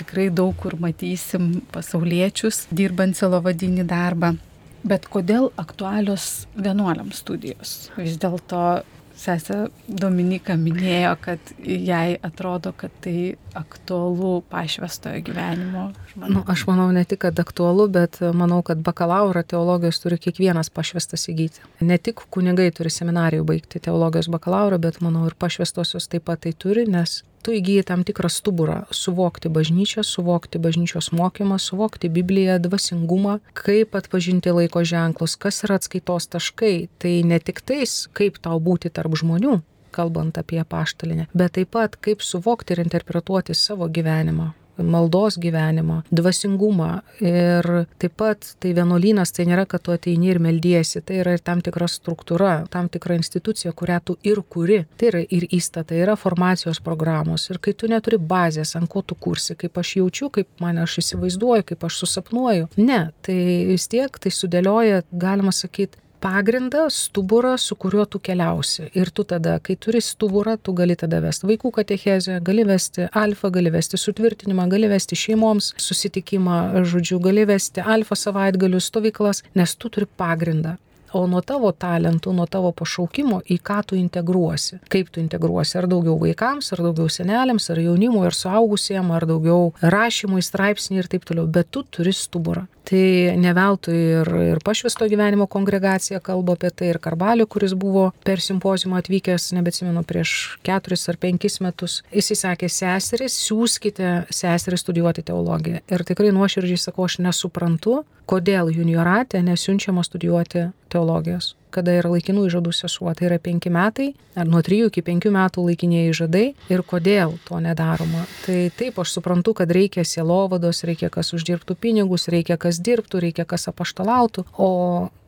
tikrai 0.00 0.28
daug 0.34 0.54
kur 0.60 0.76
matysim 0.82 1.60
pasauliečius 1.74 2.66
dirbant 2.70 3.16
silovadinį 3.18 3.86
darbą. 3.90 4.34
Bet 4.80 5.10
kodėl 5.12 5.50
aktualios 5.60 6.46
vienuoliams 6.56 7.20
studijos? 7.20 7.90
Vis 7.98 8.16
dėlto 8.20 8.80
sesė 9.20 9.56
Dominika 9.86 10.56
minėjo, 10.58 11.12
kad 11.20 11.52
jai 11.60 12.16
atrodo, 12.24 12.72
kad 12.76 12.94
tai 13.04 13.34
aktualu 13.58 14.40
pašvestojo 14.50 15.20
gyvenimo. 15.26 15.86
Nu, 16.20 16.42
aš 16.50 16.64
manau 16.68 16.88
ne 16.94 17.04
tik, 17.04 17.22
kad 17.26 17.40
aktualu, 17.42 17.88
bet 17.92 18.20
manau, 18.36 18.62
kad 18.66 18.80
bakalauro 18.86 19.42
teologijos 19.42 20.00
turi 20.02 20.20
kiekvienas 20.22 20.72
pašvestas 20.74 21.28
įgyti. 21.32 21.64
Ne 21.84 21.98
tik 21.98 22.22
kunigai 22.32 22.70
turi 22.76 22.92
seminarijų 22.94 23.46
baigti 23.48 23.82
teologijos 23.82 24.30
bakalauro, 24.32 24.78
bet 24.82 25.00
manau 25.04 25.26
ir 25.28 25.36
pašvestosios 25.38 26.08
taip 26.10 26.28
pat 26.30 26.46
tai 26.46 26.54
turi, 26.56 26.86
nes 26.88 27.20
tu 27.42 27.54
įgyji 27.56 27.84
tam 27.88 28.04
tikrą 28.06 28.28
stuburą 28.32 28.78
suvokti 28.94 29.50
bažnyčią, 29.52 30.04
suvokti 30.06 30.60
bažnyčios 30.62 31.10
mokymą, 31.16 31.58
suvokti 31.58 32.10
Bibliją, 32.12 32.58
dvasingumą, 32.62 33.38
kaip 33.56 33.96
atpažinti 33.96 34.52
laiko 34.54 34.84
ženklus, 34.84 35.36
kas 35.40 35.64
yra 35.64 35.80
atskaitos 35.80 36.30
taškai. 36.30 36.88
Tai 37.00 37.14
ne 37.24 37.40
tik 37.40 37.62
tais, 37.64 38.06
kaip 38.12 38.38
tau 38.44 38.60
būti 38.60 38.92
tarp 38.92 39.16
žmonių, 39.16 39.60
kalbant 39.90 40.38
apie 40.38 40.62
paštalinę, 40.64 41.28
bet 41.34 41.56
taip 41.58 41.72
pat 41.74 41.96
kaip 41.96 42.22
suvokti 42.22 42.76
ir 42.76 42.84
interpretuoti 42.84 43.56
savo 43.56 43.88
gyvenimą, 43.88 44.52
maldos 44.86 45.38
gyvenimą, 45.40 46.00
dvasingumą. 46.10 46.90
Ir 47.24 47.68
taip 48.00 48.16
pat 48.20 48.52
tai 48.62 48.72
vienuolynas 48.76 49.32
tai 49.36 49.46
nėra, 49.50 49.66
kad 49.70 49.84
tu 49.86 49.94
ateini 49.94 50.30
ir 50.32 50.40
meldiesi, 50.42 51.02
tai 51.04 51.20
yra 51.22 51.36
ir 51.36 51.44
tam 51.44 51.62
tikra 51.64 51.88
struktūra, 51.90 52.54
tam 52.72 52.90
tikra 52.92 53.16
institucija, 53.18 53.72
kurią 53.76 54.00
tu 54.04 54.16
ir 54.26 54.42
kuri. 54.48 54.82
Tai 55.00 55.10
yra 55.12 55.22
ir 55.24 55.46
įstatai, 55.50 56.00
yra 56.04 56.16
formacijos 56.20 56.82
programos. 56.84 57.48
Ir 57.50 57.60
kai 57.62 57.74
tu 57.76 57.90
neturi 57.90 58.20
bazės, 58.20 58.74
ant 58.78 58.90
ko 58.90 59.02
tu 59.02 59.16
kursi, 59.18 59.56
kaip 59.58 59.78
aš 59.80 59.96
jaučiu, 60.00 60.30
kaip 60.34 60.50
mane 60.62 60.84
aš 60.84 61.00
įsivaizduoju, 61.04 61.66
kaip 61.72 61.88
aš 61.88 62.02
susapnuoju. 62.04 62.70
Ne, 62.80 63.02
tai 63.26 63.40
vis 63.70 63.88
tiek 63.90 64.20
tai 64.20 64.32
sudėlioja, 64.34 65.04
galima 65.12 65.52
sakyti, 65.54 66.00
pagrindą, 66.20 66.86
stuburą, 66.90 67.56
su 67.58 67.76
kuriuo 67.76 68.04
tu 68.06 68.20
keliausi. 68.20 68.90
Ir 68.98 69.10
tu 69.10 69.24
tada, 69.24 69.58
kai 69.64 69.76
turi 69.76 70.02
stuburą, 70.04 70.56
tu 70.62 70.74
gali 70.76 70.96
tada 71.00 71.22
vesti 71.24 71.48
vaikų 71.50 71.72
katechezę, 71.80 72.40
gali 72.44 72.66
vesti 72.68 73.08
alfa, 73.22 73.50
gali 73.54 73.72
vesti 73.72 74.00
sutvirtinimą, 74.00 74.68
gali 74.72 74.90
vesti 74.92 75.18
šeimoms 75.18 75.72
susitikimą, 75.80 76.60
žodžiu, 76.92 77.20
gali 77.24 77.46
vesti 77.48 77.84
alfa 77.96 78.18
savaitgalių 78.18 78.80
stovyklas, 78.84 79.44
nes 79.56 79.76
tu 79.76 79.92
turi 79.92 80.08
pagrindą 80.20 80.76
o 81.12 81.26
nuo 81.30 81.42
tavo 81.46 81.72
talentų, 81.72 82.34
nuo 82.36 82.46
tavo 82.50 82.72
pašaukimo, 82.76 83.40
į 83.50 83.58
ką 83.64 83.80
tu 83.90 83.98
integruosi. 83.98 84.80
Kaip 84.92 85.12
tu 85.14 85.22
integruosi, 85.22 85.76
ar 85.80 85.88
daugiau 85.90 86.16
vaikams, 86.20 86.72
ar 86.74 86.84
daugiau 86.88 87.10
seneliams, 87.12 87.70
ar 87.72 87.82
jaunimui, 87.82 88.24
ar 88.28 88.36
suaugusiems, 88.36 89.14
ar 89.16 89.26
daugiau 89.30 89.70
rašymui, 89.80 90.42
straipsnį 90.44 91.02
ir 91.02 91.10
taip 91.10 91.26
toliau, 91.28 91.48
bet 91.50 91.70
tu 91.74 91.84
turi 91.84 92.14
stuburą. 92.16 92.66
Tai 92.90 93.36
ne 93.38 93.52
veltui 93.54 93.94
ir, 93.94 94.28
ir 94.50 94.60
pašvesto 94.66 95.06
gyvenimo 95.06 95.46
kongregacija 95.50 96.18
kalba 96.24 96.56
apie 96.56 96.72
tai, 96.74 96.88
ir 96.90 96.98
Karbalio, 96.98 97.46
kuris 97.46 97.74
buvo 97.78 98.08
per 98.26 98.42
simpozimą 98.42 98.98
atvykęs, 98.98 99.50
nebetsimenu, 99.54 100.02
prieš 100.08 100.32
keturis 100.66 101.06
ar 101.12 101.20
penkis 101.20 101.60
metus. 101.62 102.00
Jis 102.10 102.32
įsakė, 102.34 102.70
seseris, 102.72 103.36
siūskite 103.44 104.24
seserį 104.34 104.80
studijuoti 104.80 105.26
teologiją. 105.28 105.84
Ir 105.86 106.06
tikrai 106.08 106.32
nuoširdžiai 106.34 106.82
sakau, 106.88 107.06
aš 107.06 107.20
nesuprantu, 107.22 108.00
kodėl 108.30 108.72
juniorate 108.74 109.38
nesiunčiama 109.44 110.02
studijuoti 110.06 110.70
teologijos 111.00 111.54
kada 111.70 111.94
yra 111.94 112.10
laikinų 112.10 112.48
įžadų 112.48 112.72
sesuo. 112.74 113.12
Tai 113.14 113.28
yra 113.28 113.38
penki 113.42 113.70
metai, 113.72 114.08
ar 114.34 114.48
nuo 114.50 114.58
trijų 114.66 114.90
iki 114.90 115.04
penkių 115.06 115.32
metų 115.36 115.68
laikinieji 115.68 116.16
žadai 116.18 116.44
ir 116.72 116.82
kodėl 116.86 117.36
to 117.46 117.60
nedaroma. 117.62 118.26
Tai 118.44 118.58
taip, 118.76 118.98
aš 118.98 119.14
suprantu, 119.16 119.54
kad 119.60 119.70
reikia 119.70 120.04
sielovados, 120.06 120.82
reikia 120.88 121.12
kas 121.14 121.30
uždirbtų 121.36 121.78
pinigus, 121.78 122.26
reikia 122.32 122.58
kas 122.58 122.82
dirbtų, 122.82 123.22
reikia 123.28 123.46
kas 123.46 123.70
apaštalautų, 123.70 124.48
o 124.58 124.70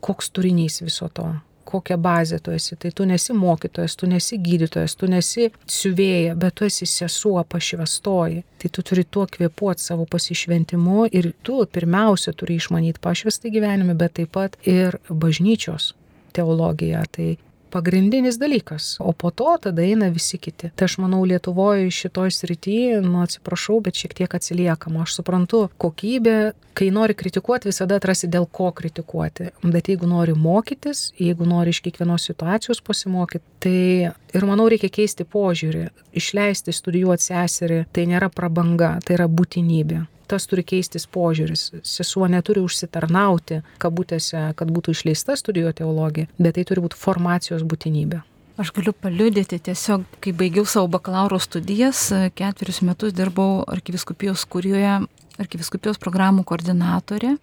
koks 0.03 0.33
turinys 0.35 0.83
viso 0.83 1.07
to 1.07 1.31
kokią 1.65 1.97
bazę 1.97 2.39
tu 2.39 2.51
esi. 2.51 2.77
Tai 2.77 2.91
tu 2.91 3.05
nesi 3.05 3.33
mokytojas, 3.33 3.95
tu 3.95 4.07
nesi 4.07 4.39
gydytojas, 4.39 4.95
tu 4.95 5.07
nesi 5.07 5.49
siuvėja, 5.67 6.35
bet 6.39 6.57
tu 6.59 6.67
esi 6.67 6.87
sesuo 6.89 7.43
pašvestoji. 7.43 8.43
Tai 8.63 8.71
tu 8.71 8.83
turi 8.85 9.03
tuo 9.03 9.25
kvėpuoti 9.27 9.83
savo 9.83 10.05
pasišventimu 10.09 11.07
ir 11.11 11.31
tu 11.43 11.61
pirmiausia 11.65 12.35
turi 12.37 12.59
išmanyti 12.61 13.01
pašvestą 13.03 13.51
gyvenimą, 13.53 13.97
bet 13.99 14.19
taip 14.19 14.33
pat 14.35 14.57
ir 14.67 14.99
bažnyčios 15.09 15.93
teologiją. 16.33 17.03
Tai 17.11 17.29
pagrindinis 17.73 18.37
dalykas, 18.41 18.97
o 19.01 19.11
po 19.17 19.31
to 19.31 19.55
tada 19.61 19.81
eina 19.81 20.11
visi 20.13 20.37
kiti. 20.37 20.69
Tai 20.75 20.85
aš 20.89 20.99
manau, 21.01 21.23
Lietuvoje 21.25 21.89
šitoj 21.91 22.31
srityje, 22.35 23.01
nu 23.01 23.23
atsiprašau, 23.23 23.79
bet 23.85 23.97
šiek 23.97 24.13
tiek 24.19 24.35
atsiliekama. 24.37 25.07
Aš 25.07 25.17
suprantu, 25.17 25.63
kokybė, 25.81 26.37
kai 26.77 26.91
nori 26.93 27.17
kritikuoti, 27.17 27.71
visada 27.71 27.97
atrasi 27.97 28.29
dėl 28.29 28.45
ko 28.45 28.69
kritikuoti. 28.75 29.49
Bet 29.63 29.89
jeigu 29.89 30.09
nori 30.09 30.37
mokytis, 30.37 31.07
jeigu 31.17 31.49
nori 31.49 31.73
iš 31.73 31.81
kiekvienos 31.85 32.29
situacijos 32.29 32.83
pasimokyti, 32.85 33.45
tai 33.63 33.77
ir 34.13 34.49
manau 34.49 34.69
reikia 34.69 34.93
keisti 34.93 35.25
požiūrį. 35.25 35.87
Išleisti 36.21 36.73
studijuoti 36.75 37.31
seserį 37.31 37.83
tai 37.93 38.09
nėra 38.09 38.29
prabanga, 38.33 38.97
tai 39.05 39.17
yra 39.17 39.29
būtinybė 39.29 40.03
tas 40.27 40.47
turi 40.49 40.63
keistis 40.67 41.07
požiūris. 41.07 41.69
Sesuo 41.87 42.27
neturi 42.31 42.63
užsitarnauti, 42.63 43.61
kabutėse, 43.83 44.51
kad 44.59 44.71
būtų 44.73 44.95
išleista 44.95 45.37
studijuoti 45.39 45.81
teologiją, 45.83 46.29
bet 46.39 46.57
tai 46.57 46.67
turi 46.69 46.83
būti 46.85 46.99
formacijos 46.99 47.65
būtinybė. 47.67 48.21
Aš 48.61 48.69
galiu 48.75 48.93
paliudyti, 48.93 49.57
tiesiog, 49.65 50.03
kai 50.21 50.31
baigiau 50.37 50.67
savo 50.69 50.85
bakalauro 50.93 51.39
studijas, 51.41 52.11
ketverius 52.37 52.83
metus 52.85 53.15
dirbau 53.17 53.63
arkiviskupijos 53.65 54.43
kurijoje, 54.45 54.99
arkiviskupijos 55.41 55.97
programų 56.01 56.45
koordinatorė. 56.45 57.33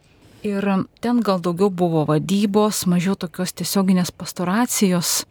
Ir 0.47 0.67
ten 1.03 1.19
gal 1.27 1.43
daugiau 1.43 1.69
buvo 1.69 2.05
vadybos, 2.09 2.85
mažiau 2.89 3.19
tokios 3.19 3.53
tiesioginės 3.59 4.15
pastoracijos. 4.15 5.25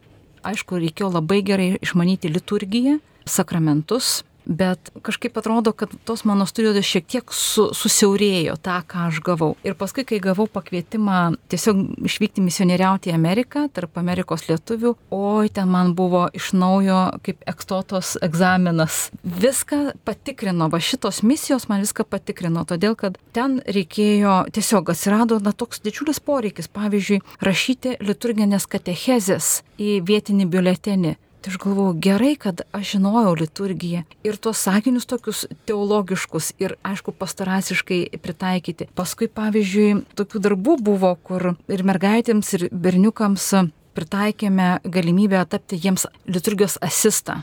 Aišku, 0.45 0.77
reikėjo 0.83 1.13
labai 1.15 1.39
gerai 1.47 1.69
išmanyti 1.79 2.29
liturgiją, 2.29 2.99
sakramentus, 3.25 4.19
bet 4.49 4.89
kažkaip 5.05 5.37
atrodo, 5.37 5.71
kad 5.71 5.93
tos 6.03 6.23
mano 6.25 6.45
studijos 6.49 6.85
šiek 6.85 7.05
tiek 7.05 7.33
su, 7.33 7.69
susiaurėjo 7.77 8.55
tą, 8.65 8.79
ką 8.89 9.05
aš 9.09 9.21
gavau. 9.25 9.51
Ir 9.63 9.75
paskui, 9.77 10.03
kai 10.09 10.17
gavau 10.23 10.47
pakvietimą 10.49 11.19
tiesiog 11.53 11.83
išvykti 12.09 12.41
misionieriauti 12.41 13.13
į 13.13 13.15
Ameriką, 13.15 13.67
tarp 13.73 13.99
Amerikos 14.01 14.47
lietuvių, 14.49 14.95
oi, 15.13 15.51
ten 15.53 15.69
man 15.69 15.93
buvo 15.97 16.25
iš 16.33 16.51
naujo 16.57 16.97
kaip 17.25 17.45
ekstotos 17.49 18.15
egzaminas. 18.25 19.09
Viską 19.21 19.81
patikrino, 20.07 20.71
va 20.73 20.81
šitos 20.81 21.21
misijos 21.21 21.69
man 21.69 21.85
viską 21.85 22.07
patikrino, 22.09 22.65
todėl 22.65 22.97
kad 22.97 23.21
ten 23.37 23.59
reikėjo, 23.69 24.41
tiesiog 24.55 24.89
atsirado 24.95 25.37
na, 25.45 25.53
toks 25.53 25.83
didžiulis 25.85 26.23
poreikis, 26.25 26.71
pavyzdžiui, 26.73 27.21
rašyti 27.45 27.99
liturginės 28.01 28.65
katechezės 28.69 29.59
į 29.77 29.99
vietinį 30.09 30.49
biuletenį. 30.49 31.17
Tai 31.39 31.53
aš 31.53 31.57
galvoju, 31.63 31.93
gerai, 32.03 32.33
kad 32.35 32.61
aš 32.75 32.95
žinojau 32.97 33.31
liturgiją 33.39 34.01
ir 34.27 34.37
tuos 34.43 34.59
sakinius 34.59 35.07
tokius 35.07 35.45
teologiškus 35.69 36.51
ir, 36.59 36.75
aišku, 36.83 37.13
pastarasiškai 37.15 37.99
pritaikyti. 38.19 38.89
Paskui, 38.95 39.29
pavyzdžiui, 39.31 40.01
tokių 40.19 40.41
darbų 40.43 40.75
buvo, 40.83 41.13
kur 41.23 41.53
ir 41.71 41.85
mergaitėms, 41.87 42.51
ir 42.57 42.67
berniukams 42.75 43.47
pritaikėme 43.95 44.67
galimybę 44.83 45.45
tapti 45.47 45.79
jiems 45.79 46.09
liturgijos 46.27 46.75
asistą. 46.83 47.39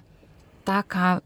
Ta, 0.69 0.83
ką 0.85 1.17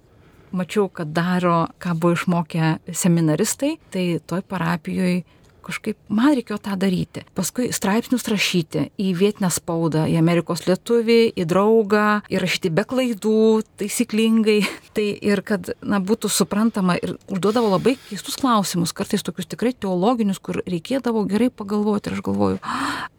mačiau, 0.54 0.86
kad 0.94 1.10
daro, 1.14 1.66
ką 1.82 1.96
buvo 1.98 2.14
išmokę 2.14 2.76
seminaristai, 2.94 3.76
tai 3.90 4.06
toj 4.26 4.46
parapijoje 4.46 5.24
kažkaip 5.70 5.98
man 6.10 6.34
reikėjo 6.36 6.58
tą 6.66 6.76
daryti. 6.80 7.24
Paskui 7.38 7.70
straipsnius 7.74 8.26
rašyti 8.30 8.88
į 9.00 9.12
vietinę 9.18 9.50
spaudą, 9.54 10.04
į 10.10 10.18
Amerikos 10.20 10.66
lietuvį, 10.66 11.20
į 11.38 11.46
draugą, 11.50 12.06
įrašyti 12.32 12.72
be 12.74 12.84
klaidų, 12.88 13.62
taisyklingai. 13.80 14.60
Tai 14.96 15.06
ir 15.06 15.44
kad 15.46 15.70
na, 15.86 16.00
būtų 16.02 16.28
suprantama 16.32 16.96
ir 16.98 17.14
užduodavo 17.30 17.70
labai 17.76 17.94
keistus 18.08 18.34
klausimus, 18.40 18.94
kartais 18.96 19.22
tokius 19.22 19.46
tikrai 19.50 19.70
teologinius, 19.70 20.40
kur 20.42 20.58
reikėdavo 20.66 21.22
gerai 21.30 21.46
pagalvoti. 21.54 22.10
Ir 22.10 22.16
aš 22.16 22.24
galvoju, 22.26 22.58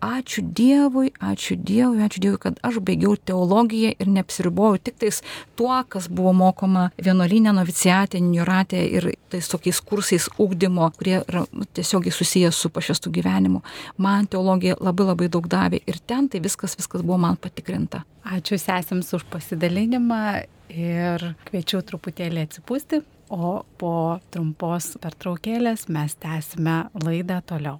ačiū 0.03 0.43
Dievui, 0.43 1.13
ačiū 1.23 1.55
Dievui, 1.55 2.01
ačiū 2.03 2.25
Dievui, 2.25 2.41
kad 2.43 2.59
aš 2.67 2.81
baigiau 2.83 3.15
teologiją 3.15 3.93
ir 3.95 4.11
neapsiriboju 4.11 4.81
tik 4.83 4.99
tais 4.99 5.21
tuo, 5.55 5.77
kas 5.87 6.09
buvo 6.11 6.33
mokoma 6.35 6.89
vienuolinė 6.99 7.55
novicijatė, 7.55 8.19
niuratė 8.25 8.83
ir 8.97 9.11
tais 9.31 9.47
tokiais 9.47 9.79
kursais 9.85 10.27
ūkdymo, 10.41 10.89
kurie 10.97 11.21
yra 11.21 11.45
tiesiogiai 11.77 12.11
susiję 12.15 12.40
susijęs 12.41 12.55
su 12.55 12.69
pašvestų 12.69 13.11
gyvenimu. 13.11 13.61
Man 13.97 14.27
teologija 14.27 14.75
labai 14.79 15.05
labai 15.05 15.29
daug 15.29 15.47
davė 15.47 15.81
ir 15.85 15.99
ten 16.07 16.29
tai 16.29 16.41
viskas, 16.41 16.75
viskas 16.77 17.01
buvo 17.01 17.17
man 17.17 17.37
patikrinta. 17.37 18.03
Ačiū 18.25 18.57
sesėms 18.57 19.13
už 19.13 19.25
pasidalinimą 19.29 20.45
ir 20.69 21.35
kviečiu 21.49 21.81
truputėlį 21.81 22.45
atsipūsti, 22.47 23.01
o 23.29 23.63
po 23.77 24.19
trumpos 24.31 24.97
pertraukėlės 25.01 25.87
mes 25.89 26.15
tęsime 26.15 26.89
laidą 27.03 27.41
toliau. 27.45 27.79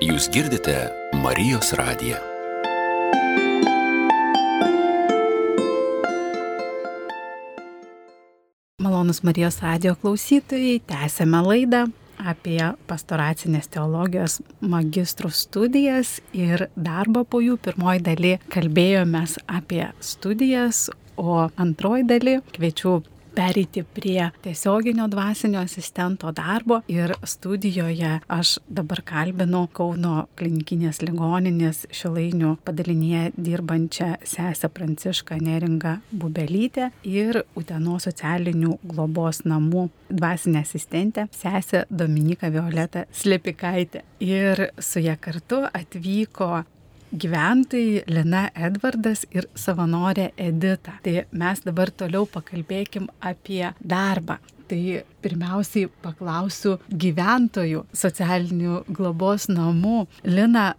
Jūs 0.00 0.30
girdite 0.32 0.90
Marijos 1.20 1.74
radiją. 1.76 2.29
Malonus 8.80 9.18
Marijos 9.20 9.58
radio 9.60 9.90
klausytojai, 10.00 10.78
tęsėme 10.88 11.42
laidą 11.44 11.82
apie 12.16 12.62
pastoracinės 12.88 13.68
teologijos 13.74 14.38
magistrų 14.64 15.28
studijas 15.36 16.14
ir 16.32 16.64
darbą 16.80 17.26
po 17.28 17.42
jų. 17.44 17.58
Pirmoji 17.60 18.00
daly 18.06 18.30
kalbėjomės 18.48 19.36
apie 19.52 19.82
studijas, 20.00 20.86
o 21.20 21.50
antroji 21.60 22.08
daly 22.08 22.38
kviečiu 22.56 23.02
pereiti 23.40 23.82
prie 23.82 24.30
tiesioginio 24.42 25.06
dvasinio 25.08 25.60
asistento 25.60 26.32
darbo 26.32 26.80
ir 26.88 27.14
studijoje 27.24 28.18
aš 28.28 28.58
dabar 28.68 29.00
kalbinu 29.10 29.62
Kauno 29.72 30.26
klinikinės 30.36 31.00
ligoninės 31.06 31.86
šilainių 31.96 32.50
padalinėje 32.66 33.30
dirbančią 33.46 34.10
sesę 34.32 34.68
Prancišką 34.76 35.38
Neringą 35.40 35.94
Bubelytę 36.12 36.90
ir 37.08 37.40
Uteno 37.56 37.96
socialinių 38.04 38.76
globos 38.92 39.40
namų 39.48 39.86
dvasinę 40.10 40.60
asistentę 40.66 41.24
sesę 41.32 41.86
Dominiką 41.90 42.50
Violetą 42.52 43.06
Slepikaitę. 43.12 44.02
Ir 44.20 44.66
su 44.80 45.00
ją 45.00 45.16
kartu 45.20 45.62
atvyko 45.72 46.64
gyventojai 47.12 48.04
Lina 48.10 48.46
Edvardas 48.54 49.24
ir 49.34 49.48
savanorė 49.58 50.30
Edita. 50.38 50.96
Tai 51.04 51.24
mes 51.32 51.62
dabar 51.66 51.90
toliau 51.90 52.26
pakalbėkim 52.30 53.08
apie 53.20 53.64
darbą. 53.80 54.38
Tai 54.70 54.80
pirmiausiai 55.24 55.88
paklausiu 56.04 56.76
gyventojų 56.90 57.84
socialinių 57.90 58.84
globos 58.94 59.48
namų. 59.50 60.04
Lina, 60.30 60.74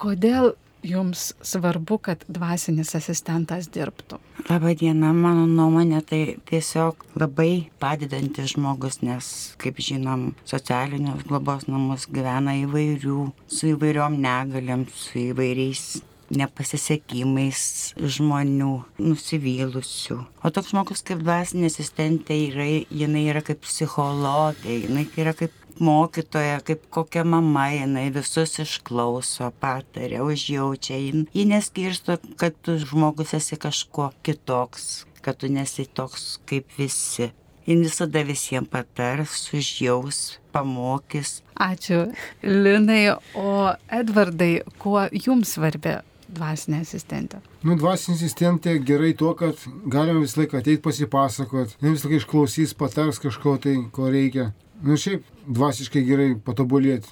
kodėl 0.00 0.54
jums 0.84 1.32
svarbu, 1.42 1.98
kad 1.98 2.24
dvasinis 2.28 2.94
asistentas 2.98 3.68
dirbtų? 3.72 4.20
Labadiena, 4.48 5.12
mano 5.16 5.46
nuomonė 5.48 6.02
tai 6.06 6.22
tiesiog 6.48 7.06
labai 7.18 7.66
padedantis 7.82 8.54
žmogus, 8.54 9.00
nes, 9.02 9.28
kaip 9.60 9.80
žinom, 9.82 10.32
socialinius 10.48 11.24
globos 11.28 11.68
namus 11.70 12.08
gyvena 12.12 12.58
įvairių, 12.64 13.28
su 13.48 13.72
įvairiom 13.72 14.18
negaliam, 14.20 14.84
su 14.92 15.30
įvairiais 15.30 16.02
nepasisekimais 16.34 17.94
žmonių, 18.00 18.72
nusivylusių. 19.02 20.18
O 20.44 20.52
toks 20.54 20.72
žmogus 20.72 21.04
kaip 21.06 21.20
dvasinė 21.24 21.68
asistentė 21.70 22.38
yra, 22.48 22.68
jinai 22.88 23.26
yra 23.32 23.44
kaip 23.44 23.62
psichologija, 23.64 24.84
jinai 24.86 25.06
yra 25.20 25.34
kaip 25.36 25.54
mokytoja, 25.80 26.60
kaip 26.66 26.84
kokia 26.90 27.24
mama, 27.24 27.68
jinai 27.72 28.08
visus 28.14 28.58
išklauso, 28.62 29.50
patarė, 29.62 30.20
užjaučia, 30.24 30.98
ji, 31.00 31.46
neskirsto, 31.50 32.18
kad 32.40 32.56
tu 32.62 32.78
žmogus 32.82 33.34
esi 33.38 33.58
kažkuo 33.60 34.10
kitoks, 34.26 35.04
kad 35.24 35.40
tu 35.40 35.50
nesi 35.52 35.86
toks 35.86 36.38
kaip 36.48 36.68
visi. 36.78 37.32
Jis 37.64 37.80
visada 37.80 38.20
visiems 38.28 38.68
patars, 38.68 39.46
užjaus, 39.56 40.38
pamokys. 40.52 41.38
Ačiū, 41.56 42.10
Linai. 42.44 43.14
O 43.40 43.72
Edvardai, 43.88 44.58
kuo 44.76 45.06
jums 45.16 45.54
svarbi 45.56 45.94
dvasinė 46.34 46.82
asistentė? 46.84 47.40
Nu, 47.64 47.76
dvasinė 47.80 48.18
asistentė 48.18 48.76
gerai 48.84 49.14
tuo, 49.16 49.32
kad 49.38 49.60
galima 49.90 50.22
visą 50.24 50.42
laiką 50.42 50.60
ateiti 50.60 50.82
pasipasakot, 50.84 51.76
ne 51.80 51.94
visą 51.94 52.08
laiką 52.10 52.20
išklausys, 52.20 52.76
patars 52.76 53.22
kažko 53.22 53.56
tai, 53.64 53.78
ko 53.94 54.10
reikia. 54.12 54.50
Nu, 54.82 54.96
šiaip 54.98 55.22
dvasiškai 55.46 56.02
gerai 56.04 56.26
patobulėti. 56.44 57.08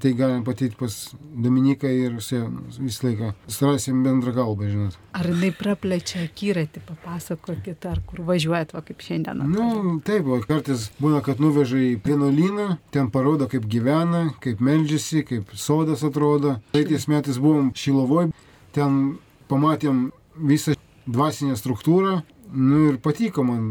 Tai 0.00 0.12
galim 0.16 0.44
pateikti 0.46 0.78
pas 0.78 0.94
Dominiką 1.44 1.90
ir 1.90 2.14
visą 2.16 2.44
laiką 3.04 3.32
surasim 3.50 4.04
bendrą 4.04 4.34
kalbą, 4.36 4.68
žinot. 4.70 4.98
Ar 5.16 5.26
jinai 5.28 5.50
praplečia 5.56 6.22
akiratį, 6.28 6.82
papasakokit, 6.86 7.86
ar 7.90 8.02
kur 8.06 8.22
važiuojat, 8.28 8.74
va 8.76 8.84
kaip 8.86 9.02
šiandien? 9.04 9.42
Nu, 9.50 9.96
taip, 10.06 10.28
o 10.30 10.38
kartais 10.44 10.88
būna, 11.00 11.22
kad 11.26 11.42
nuveža 11.42 11.80
į 11.82 11.90
vienuolyną, 12.04 12.68
ten 12.94 13.10
parodo, 13.12 13.48
kaip 13.50 13.66
gyvena, 13.70 14.28
kaip 14.44 14.62
meldžiasi, 14.64 15.24
kaip 15.28 15.56
sodas 15.58 16.04
atrodo. 16.06 16.58
Praeitais 16.74 17.08
metais 17.10 17.40
buvom 17.42 17.72
Šilovoj, 17.76 18.30
ten 18.76 19.00
pamatėm 19.50 20.08
visą 20.36 20.76
dvasinę 21.10 21.58
struktūrą, 21.58 22.20
nu 22.54 22.86
ir 22.90 23.00
patiko 23.02 23.44
man 23.46 23.66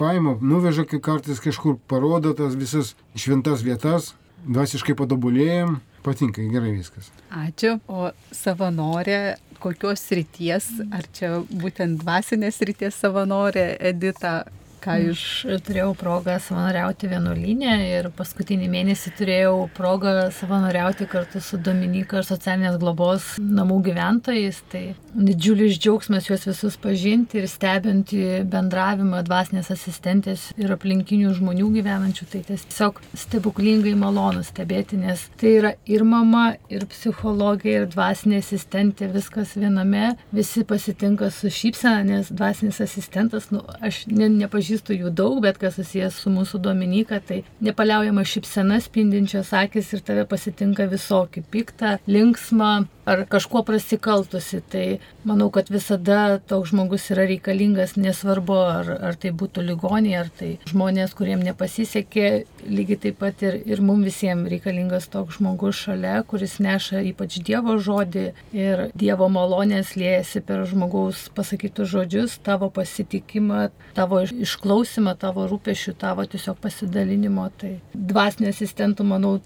paima, 0.00 0.36
nuveža 0.40 0.86
kai 0.88 1.00
kartais 1.04 1.42
kažkur, 1.44 1.76
parodo 1.90 2.32
tas 2.36 2.56
visas 2.58 2.94
šventas 3.18 3.64
vietas, 3.66 4.14
dvasiškai 4.48 4.96
patobulėjom, 4.96 5.76
patinka, 6.06 6.44
gerai 6.52 6.72
viskas. 6.78 7.10
Ačiū. 7.36 7.76
O 7.88 8.10
savanorė, 8.34 9.36
kokios 9.60 10.06
ryties, 10.16 10.70
ar 10.96 11.04
čia 11.16 11.34
būtent 11.50 12.00
dvasinės 12.00 12.62
ryties 12.64 12.96
savanorė 13.02 13.66
Edita, 13.92 14.40
ką 14.80 14.96
iš 15.10 15.22
turėjau 15.66 15.92
progą 15.98 16.38
savanoriauti 16.42 17.10
vienuolinė 17.10 17.74
ir 17.90 18.08
paskutinį 18.16 18.68
mėnesį 18.72 19.12
turėjau 19.18 19.54
progą 19.76 20.14
savanoriauti 20.34 21.06
kartu 21.10 21.42
su 21.44 21.58
Dominika 21.60 22.20
ir 22.20 22.26
socialinės 22.28 22.78
globos 22.80 23.26
namų 23.40 23.80
gyventojais. 23.90 24.62
Tai 24.72 24.82
didžiulis 25.14 25.78
džiaugsmas 25.80 26.28
juos 26.30 26.46
visus 26.48 26.78
pažinti 26.80 27.40
ir 27.40 27.48
stebinti 27.50 28.22
bendravimą 28.50 29.22
dvasinės 29.26 29.70
asistentės 29.74 30.48
ir 30.60 30.72
aplinkinių 30.74 31.34
žmonių 31.38 31.70
gyvenančių. 31.76 32.28
Tai 32.32 32.42
tiesiog 32.48 33.00
stebuklingai 33.24 33.94
malonu 33.98 34.44
stebėti, 34.46 34.98
nes 35.00 35.26
tai 35.40 35.54
yra 35.58 35.74
ir 35.90 36.06
mama, 36.08 36.54
ir 36.72 36.86
psichologija, 36.90 37.82
ir 37.84 37.90
dvasinė 37.92 38.40
asistentė, 38.40 39.10
viskas 39.12 39.56
viename, 39.58 40.14
visi 40.34 40.64
pasitinka 40.64 41.30
su 41.34 41.50
šypsena, 41.52 42.04
nes 42.06 42.30
dvasinis 42.32 42.80
asistentas, 42.82 43.50
nu, 43.54 43.62
aš 43.84 44.04
ne, 44.10 44.30
nepažįstu 44.40 44.69
pažįstu 44.70 44.94
jų 44.94 45.10
daug, 45.10 45.40
bet 45.42 45.58
kas 45.58 45.74
susijęs 45.74 46.14
su 46.22 46.30
mūsų 46.30 46.60
Dominika, 46.62 47.18
tai 47.18 47.42
nepaliaujama 47.60 48.22
šipsena 48.22 48.78
spindinčios 48.78 49.50
akis 49.52 49.90
ir 49.96 50.00
tave 50.06 50.22
pasitinka 50.30 50.86
visokį 50.86 51.42
piktą, 51.50 51.96
linksmą 52.06 52.86
ar 53.10 53.24
kažkuo 53.30 53.62
prasikaltusi. 53.66 54.60
Tai 54.70 54.84
manau, 55.26 55.50
kad 55.54 55.70
visada 55.72 56.38
toks 56.50 56.72
žmogus 56.72 57.08
yra 57.14 57.26
reikalingas, 57.30 57.96
nesvarbu, 58.00 58.58
ar, 58.74 58.92
ar 59.10 59.18
tai 59.20 59.32
būtų 59.36 59.64
ligoniai, 59.66 60.18
ar 60.20 60.30
tai 60.40 60.52
žmonės, 60.70 61.14
kuriems 61.18 61.46
nepasisekė, 61.48 62.28
lygiai 62.68 63.00
taip 63.06 63.20
pat 63.22 63.42
ir, 63.46 63.60
ir 63.66 63.82
mums 63.84 64.06
visiems 64.08 64.50
reikalingas 64.52 65.08
toks 65.12 65.40
žmogus 65.40 65.80
šalia, 65.86 66.20
kuris 66.28 66.58
neša 66.62 67.02
ypač 67.10 67.40
Dievo 67.44 67.76
žodį 67.80 68.26
ir 68.56 68.86
Dievo 68.98 69.30
malonės 69.32 69.96
liejasi 69.98 70.44
per 70.44 70.66
žmogaus 70.70 71.26
pasakytus 71.34 71.90
žodžius, 71.90 72.38
tavo 72.44 72.70
pasitikimą, 72.74 73.68
tavo 73.96 74.22
iš 74.24 74.34
išklausimą 74.60 75.14
tavo 75.18 75.46
rūpešių, 75.50 75.94
tavo 75.98 76.24
tiesiog 76.28 76.58
pasidalinimo. 76.60 77.48
Tai 77.60 77.72
dvasinio 77.94 78.50
asistentų, 78.52 79.06
manau, 79.06 79.38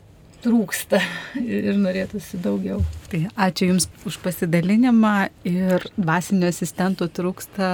trūksta 0.44 1.00
ir 1.40 1.78
norėtųsi 1.80 2.38
daugiau. 2.44 2.82
Tai 3.10 3.20
ačiū 3.46 3.70
Jums 3.70 3.86
už 4.08 4.18
pasidalinimą 4.24 5.14
ir 5.48 5.86
dvasinio 5.96 6.50
asistentų 6.52 7.08
trūksta 7.16 7.68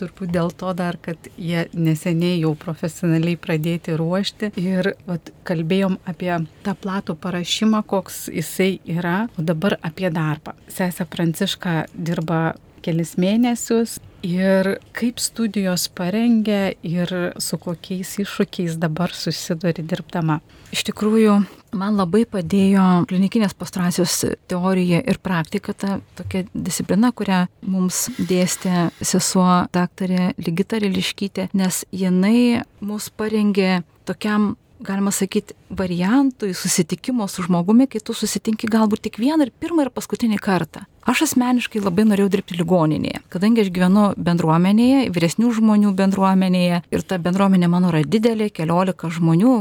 turbūt 0.00 0.32
dėl 0.34 0.52
to 0.56 0.72
dar, 0.76 0.98
kad 1.02 1.28
jie 1.36 1.66
neseniai 1.74 2.40
jau 2.40 2.54
profesionaliai 2.58 3.36
pradėti 3.40 3.96
ruošti 4.00 4.52
ir 4.60 4.94
vat, 5.08 5.32
kalbėjom 5.48 5.98
apie 6.08 6.32
tą 6.64 6.76
platų 6.80 7.18
parašymą, 7.20 7.84
koks 7.90 8.28
jisai 8.32 8.78
yra, 8.84 9.24
o 9.38 9.44
dabar 9.44 9.78
apie 9.82 10.10
darbą. 10.14 10.56
Sesė 10.72 11.08
Pranciška 11.10 11.84
dirba 11.94 12.54
kelis 12.84 13.14
mėnesius 13.20 13.98
ir 14.24 14.76
kaip 14.96 15.20
studijos 15.20 15.86
parengia 15.92 16.72
ir 16.84 17.12
su 17.40 17.58
kokiais 17.60 18.16
iššūkiais 18.24 18.78
dabar 18.80 19.12
susiduri 19.16 19.84
dirbdama. 19.84 20.40
Iš 20.74 20.84
tikrųjų, 20.88 21.38
man 21.78 21.98
labai 21.98 22.24
padėjo 22.30 23.04
klinikinės 23.10 23.54
pastracijos 23.58 24.16
teorija 24.50 25.02
ir 25.04 25.20
praktika, 25.22 25.74
ta 25.74 25.98
tokia 26.18 26.44
disciplina, 26.54 27.12
kurią 27.12 27.44
mums 27.66 28.06
dėstė 28.18 28.88
sesuo 29.02 29.64
daktarė 29.74 30.32
Ligita 30.40 30.80
Riliškytė, 30.82 31.50
nes 31.54 31.84
jinai 31.92 32.62
mus 32.84 33.10
parengė 33.10 33.82
tokiam 34.08 34.54
galima 34.84 35.10
sakyti, 35.14 35.54
variantui 35.70 36.54
susitikimo 36.54 37.28
su 37.28 37.44
žmogumi, 37.46 37.86
kai 37.88 38.02
tu 38.04 38.14
susitinki 38.16 38.68
galbūt 38.70 39.06
tik 39.06 39.20
vieną 39.22 39.46
ir 39.46 39.52
pirmą 39.60 39.86
ir 39.86 39.92
paskutinį 39.94 40.40
kartą. 40.42 40.84
Aš 41.04 41.26
asmeniškai 41.26 41.82
labai 41.84 42.06
norėjau 42.08 42.30
dirbti 42.32 42.56
ligoninėje, 42.56 43.20
kadangi 43.32 43.60
aš 43.64 43.70
gyvenu 43.76 44.06
bendruomenėje, 44.16 45.10
vyresnių 45.12 45.50
žmonių 45.58 45.92
bendruomenėje 45.98 46.80
ir 46.88 47.04
ta 47.04 47.18
bendruomenė 47.20 47.68
mano 47.68 47.90
yra 47.92 48.00
didelė, 48.08 48.48
keliolika 48.54 49.10
žmonių, 49.12 49.52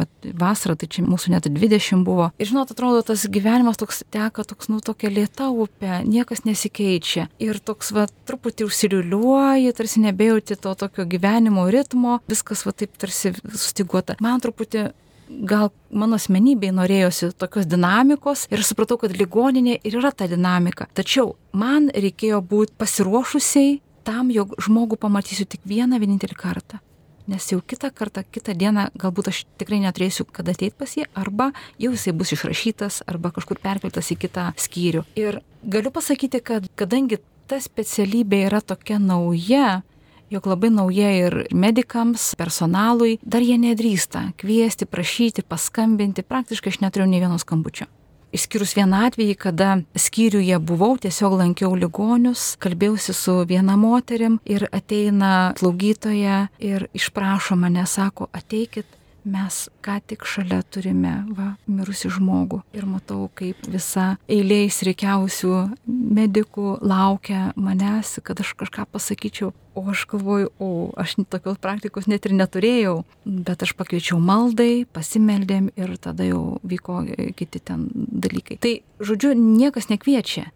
bet 0.00 0.30
vasarą 0.42 0.74
tai 0.80 0.90
čia 0.90 1.06
mūsų 1.06 1.36
net 1.36 1.46
20 1.54 2.02
buvo. 2.06 2.32
Ir 2.42 2.50
žinot, 2.50 2.74
atrodo, 2.74 3.04
tas 3.06 3.28
gyvenimas 3.30 3.78
toks 3.78 4.02
teka, 4.10 4.42
toks, 4.42 4.72
nu, 4.72 4.82
tokia 4.82 5.12
lėta 5.14 5.52
upė, 5.54 6.02
niekas 6.02 6.42
nesikeičia. 6.48 7.28
Ir 7.38 7.62
toks, 7.62 7.94
va, 7.94 8.08
truputį 8.26 8.66
užsiliuliuoji, 8.66 9.74
tarsi 9.78 10.02
nebejauti 10.02 10.58
to 10.58 10.74
tokio 10.78 11.06
gyvenimo 11.06 11.68
ritmo, 11.70 12.18
viskas, 12.30 12.66
va, 12.66 12.74
taip 12.74 12.98
tarsi 12.98 13.36
sustiguota. 13.54 14.18
Man 14.24 14.42
truputį 14.42 14.88
gal 15.28 15.70
mano 15.90 16.18
asmenybei 16.18 16.72
norėjosi 16.74 17.32
tokios 17.38 17.68
dinamikos 17.68 18.46
ir 18.52 18.64
supratau, 18.66 18.98
kad 19.00 19.14
ligoninė 19.16 19.78
ir 19.82 19.98
yra 20.00 20.12
ta 20.12 20.28
dinamika. 20.30 20.88
Tačiau 20.96 21.36
man 21.52 21.90
reikėjo 21.94 22.40
būti 22.44 22.76
pasiruošusiai 22.80 23.78
tam, 24.08 24.32
jog 24.32 24.56
žmogų 24.64 24.98
pamatysiu 25.00 25.46
tik 25.48 25.64
vieną 25.68 26.00
vienintelį 26.00 26.38
kartą. 26.38 26.80
Nes 27.28 27.44
jau 27.52 27.60
kitą 27.60 27.90
kartą, 27.92 28.22
kitą 28.24 28.54
dieną 28.56 28.86
galbūt 28.96 29.28
aš 29.28 29.42
tikrai 29.60 29.82
neturėsiu 29.82 30.24
kada 30.32 30.54
ateiti 30.56 30.78
pas 30.78 30.94
jį, 30.96 31.04
arba 31.12 31.50
jau 31.76 31.90
jisai 31.92 32.14
bus 32.16 32.32
išrašytas, 32.32 33.02
arba 33.04 33.34
kažkur 33.36 33.60
perkeltas 33.60 34.08
į 34.14 34.16
kitą 34.22 34.46
skyrių. 34.56 35.04
Ir 35.20 35.42
galiu 35.60 35.92
pasakyti, 35.92 36.40
kad 36.40 36.70
kadangi 36.80 37.20
ta 37.48 37.60
specialybė 37.60 38.46
yra 38.46 38.62
tokia 38.64 38.96
nauja, 39.00 39.82
jog 40.30 40.46
labai 40.46 40.70
nauja 40.70 41.12
ir 41.16 41.38
medikams, 41.52 42.34
personalui, 42.38 43.18
dar 43.22 43.44
jie 43.44 43.58
nedrįsta 43.60 44.32
kviesti, 44.40 44.88
prašyti, 44.88 45.44
paskambinti, 45.46 46.26
praktiškai 46.26 46.74
aš 46.74 46.82
neturėjau 46.84 47.10
nei 47.10 47.22
vieno 47.24 47.38
skambučio. 47.40 47.88
Išskyrus 48.28 48.74
vieną 48.76 49.06
atvejį, 49.06 49.34
kada 49.40 49.70
skyriuje 49.96 50.58
buvau, 50.60 50.98
tiesiog 51.00 51.38
lankiau 51.40 51.72
ligonius, 51.72 52.58
kalbėjausi 52.60 53.14
su 53.16 53.38
viena 53.48 53.78
moterim 53.80 54.36
ir 54.44 54.66
ateina 54.68 55.54
slaugytoja 55.56 56.42
ir 56.60 56.90
išprašo 56.92 57.56
mane, 57.56 57.86
sako, 57.88 58.28
ateikit, 58.36 58.84
mes 59.28 59.60
ką 59.84 59.98
tik 60.08 60.24
šalia 60.28 60.62
turime 60.72 61.12
va, 61.36 61.52
mirusi 61.68 62.10
žmogų 62.12 62.62
ir 62.76 62.86
matau, 62.88 63.28
kaip 63.38 63.68
visa 63.70 64.16
eilė 64.30 64.64
įsirikiausių 64.66 65.54
medikų 65.88 66.78
laukia 66.82 67.52
manęs, 67.56 68.18
kad 68.24 68.40
aš 68.42 68.54
kažką 68.58 68.88
pasakyčiau. 68.92 69.52
O 69.78 69.84
aš 69.92 70.06
galvoju, 70.10 70.50
o 70.58 70.68
aš 70.98 71.14
tokios 71.30 71.60
praktikos 71.62 72.08
net 72.10 72.26
ir 72.26 72.34
neturėjau, 72.34 72.94
bet 73.22 73.62
aš 73.62 73.76
pakviečiau 73.78 74.18
maldai, 74.18 74.88
pasimeldėm 74.90 75.68
ir 75.78 75.94
tada 76.02 76.26
jau 76.26 76.58
vyko 76.66 77.04
kiti 77.38 77.62
ten 77.62 77.86
dalykai. 77.94 78.58
Tai, 78.58 78.72
žodžiu, 78.98 79.36
niekas 79.38 79.86
nekviečia. 79.92 80.48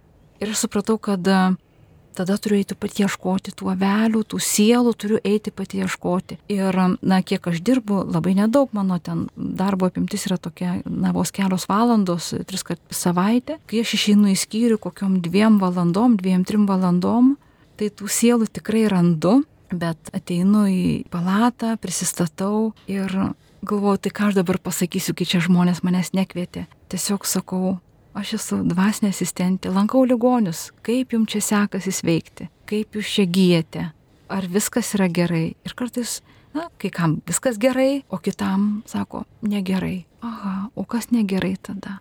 Ir 0.43 0.51
aš 0.51 0.65
supratau, 0.65 0.99
kad 0.99 1.23
tada 2.15 2.37
turiu 2.41 2.61
eiti 2.61 2.77
pati 2.79 3.05
ieškoti 3.05 3.55
tų 3.59 3.73
avelių, 3.75 4.23
tų 4.29 4.41
sielų, 4.43 4.95
turiu 4.99 5.21
eiti 5.25 5.53
pati 5.55 5.83
ieškoti. 5.83 6.39
Ir, 6.53 6.79
na, 7.01 7.21
kiek 7.27 7.47
aš 7.51 7.61
dirbu, 7.65 8.03
labai 8.13 8.35
nedaug 8.39 8.73
mano 8.77 8.99
ten 9.03 9.27
darbo 9.37 9.89
apimtis 9.91 10.27
yra 10.29 10.39
tokia, 10.41 10.79
na, 10.87 11.13
vos 11.17 11.33
kelios 11.35 11.69
valandos, 11.71 12.33
tris 12.49 12.67
kart 12.67 12.83
savaitę. 12.93 13.59
Kai 13.71 13.85
aš 13.85 13.97
išeinu 13.99 14.33
į 14.33 14.37
skyrių 14.43 14.81
kokiam 14.83 15.21
dviem 15.25 15.61
valandom, 15.63 16.19
dviem, 16.21 16.45
trim 16.49 16.67
valandom, 16.71 17.37
tai 17.81 17.91
tų 17.91 18.11
sielų 18.11 18.51
tikrai 18.53 18.87
randu, 18.93 19.41
bet 19.73 20.13
ateinu 20.15 20.67
į 20.69 20.85
palatą, 21.13 21.77
prisistatau 21.81 22.73
ir 22.91 23.09
galvoju, 23.63 24.03
tai 24.05 24.13
ką 24.13 24.31
aš 24.31 24.39
dabar 24.41 24.59
pasakysiu, 24.63 25.15
kai 25.17 25.27
čia 25.29 25.41
žmonės 25.45 25.83
manęs 25.87 26.13
nekvietė. 26.17 26.67
Tiesiog 26.93 27.27
sakau, 27.29 27.79
aš 28.19 28.35
esu 28.39 28.61
dvasinė 28.69 29.13
asistentė, 29.13 29.73
lankau 29.73 30.05
ligonius, 30.09 30.71
kaip 30.87 31.15
jums 31.15 31.33
čia 31.33 31.43
sekasi 31.45 31.95
sveikti, 31.95 32.49
kaip 32.69 32.97
jūs 32.97 33.11
čia 33.17 33.27
gyjate, 33.27 33.89
ar 34.33 34.49
viskas 34.53 34.95
yra 34.97 35.09
gerai. 35.13 35.53
Ir 35.67 35.77
kartais, 35.79 36.21
na, 36.57 36.69
kai 36.81 36.93
kam 36.95 37.21
viskas 37.29 37.61
gerai, 37.63 38.03
o 38.11 38.21
kitam 38.23 38.83
sako, 38.91 39.25
negerai. 39.43 40.03
Aha, 40.23 40.71
o 40.79 40.85
kas 40.87 41.11
negerai 41.11 41.57
tada? 41.63 41.99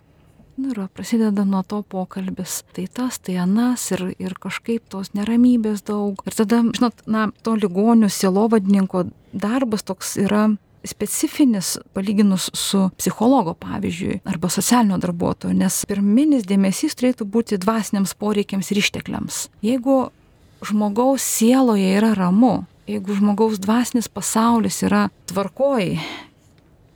Nu 0.62 0.76
ir 0.76 0.82
prasideda 0.94 1.46
nuo 1.48 1.64
to 1.64 1.80
pokalbis. 1.82 2.60
Tai 2.76 2.84
tas, 2.94 3.18
tai 3.20 3.38
anas 3.42 3.88
ir, 3.96 4.12
ir 4.22 4.36
kažkaip 4.38 4.84
tos 4.92 5.14
neramybės 5.18 5.82
daug. 5.88 6.22
Ir 6.28 6.36
tada, 6.38 6.60
žinot, 6.76 7.02
na, 7.10 7.30
to 7.42 7.56
ligonių 7.58 8.12
sielovadininko 8.12 9.08
darbas 9.34 9.88
toks 9.88 10.18
yra 10.22 10.50
specifinis 10.84 11.78
palyginus 11.94 12.50
su 12.54 12.90
psichologo 12.98 13.54
pavyzdžiui 13.54 14.20
arba 14.26 14.50
socialinio 14.50 14.98
darbuotojo, 15.02 15.54
nes 15.54 15.84
pirminis 15.90 16.48
dėmesys 16.50 16.98
turėtų 16.98 17.28
būti 17.30 17.60
dvasiniams 17.62 18.16
poreikiams 18.18 18.72
ir 18.72 18.82
ištekliams. 18.82 19.46
Jeigu 19.66 20.12
žmogaus 20.66 21.26
sieloje 21.26 21.96
yra 21.98 22.14
ramu, 22.18 22.66
jeigu 22.90 23.18
žmogaus 23.18 23.60
dvasinis 23.62 24.10
pasaulis 24.10 24.82
yra 24.86 25.08
tvarkoj, 25.30 25.98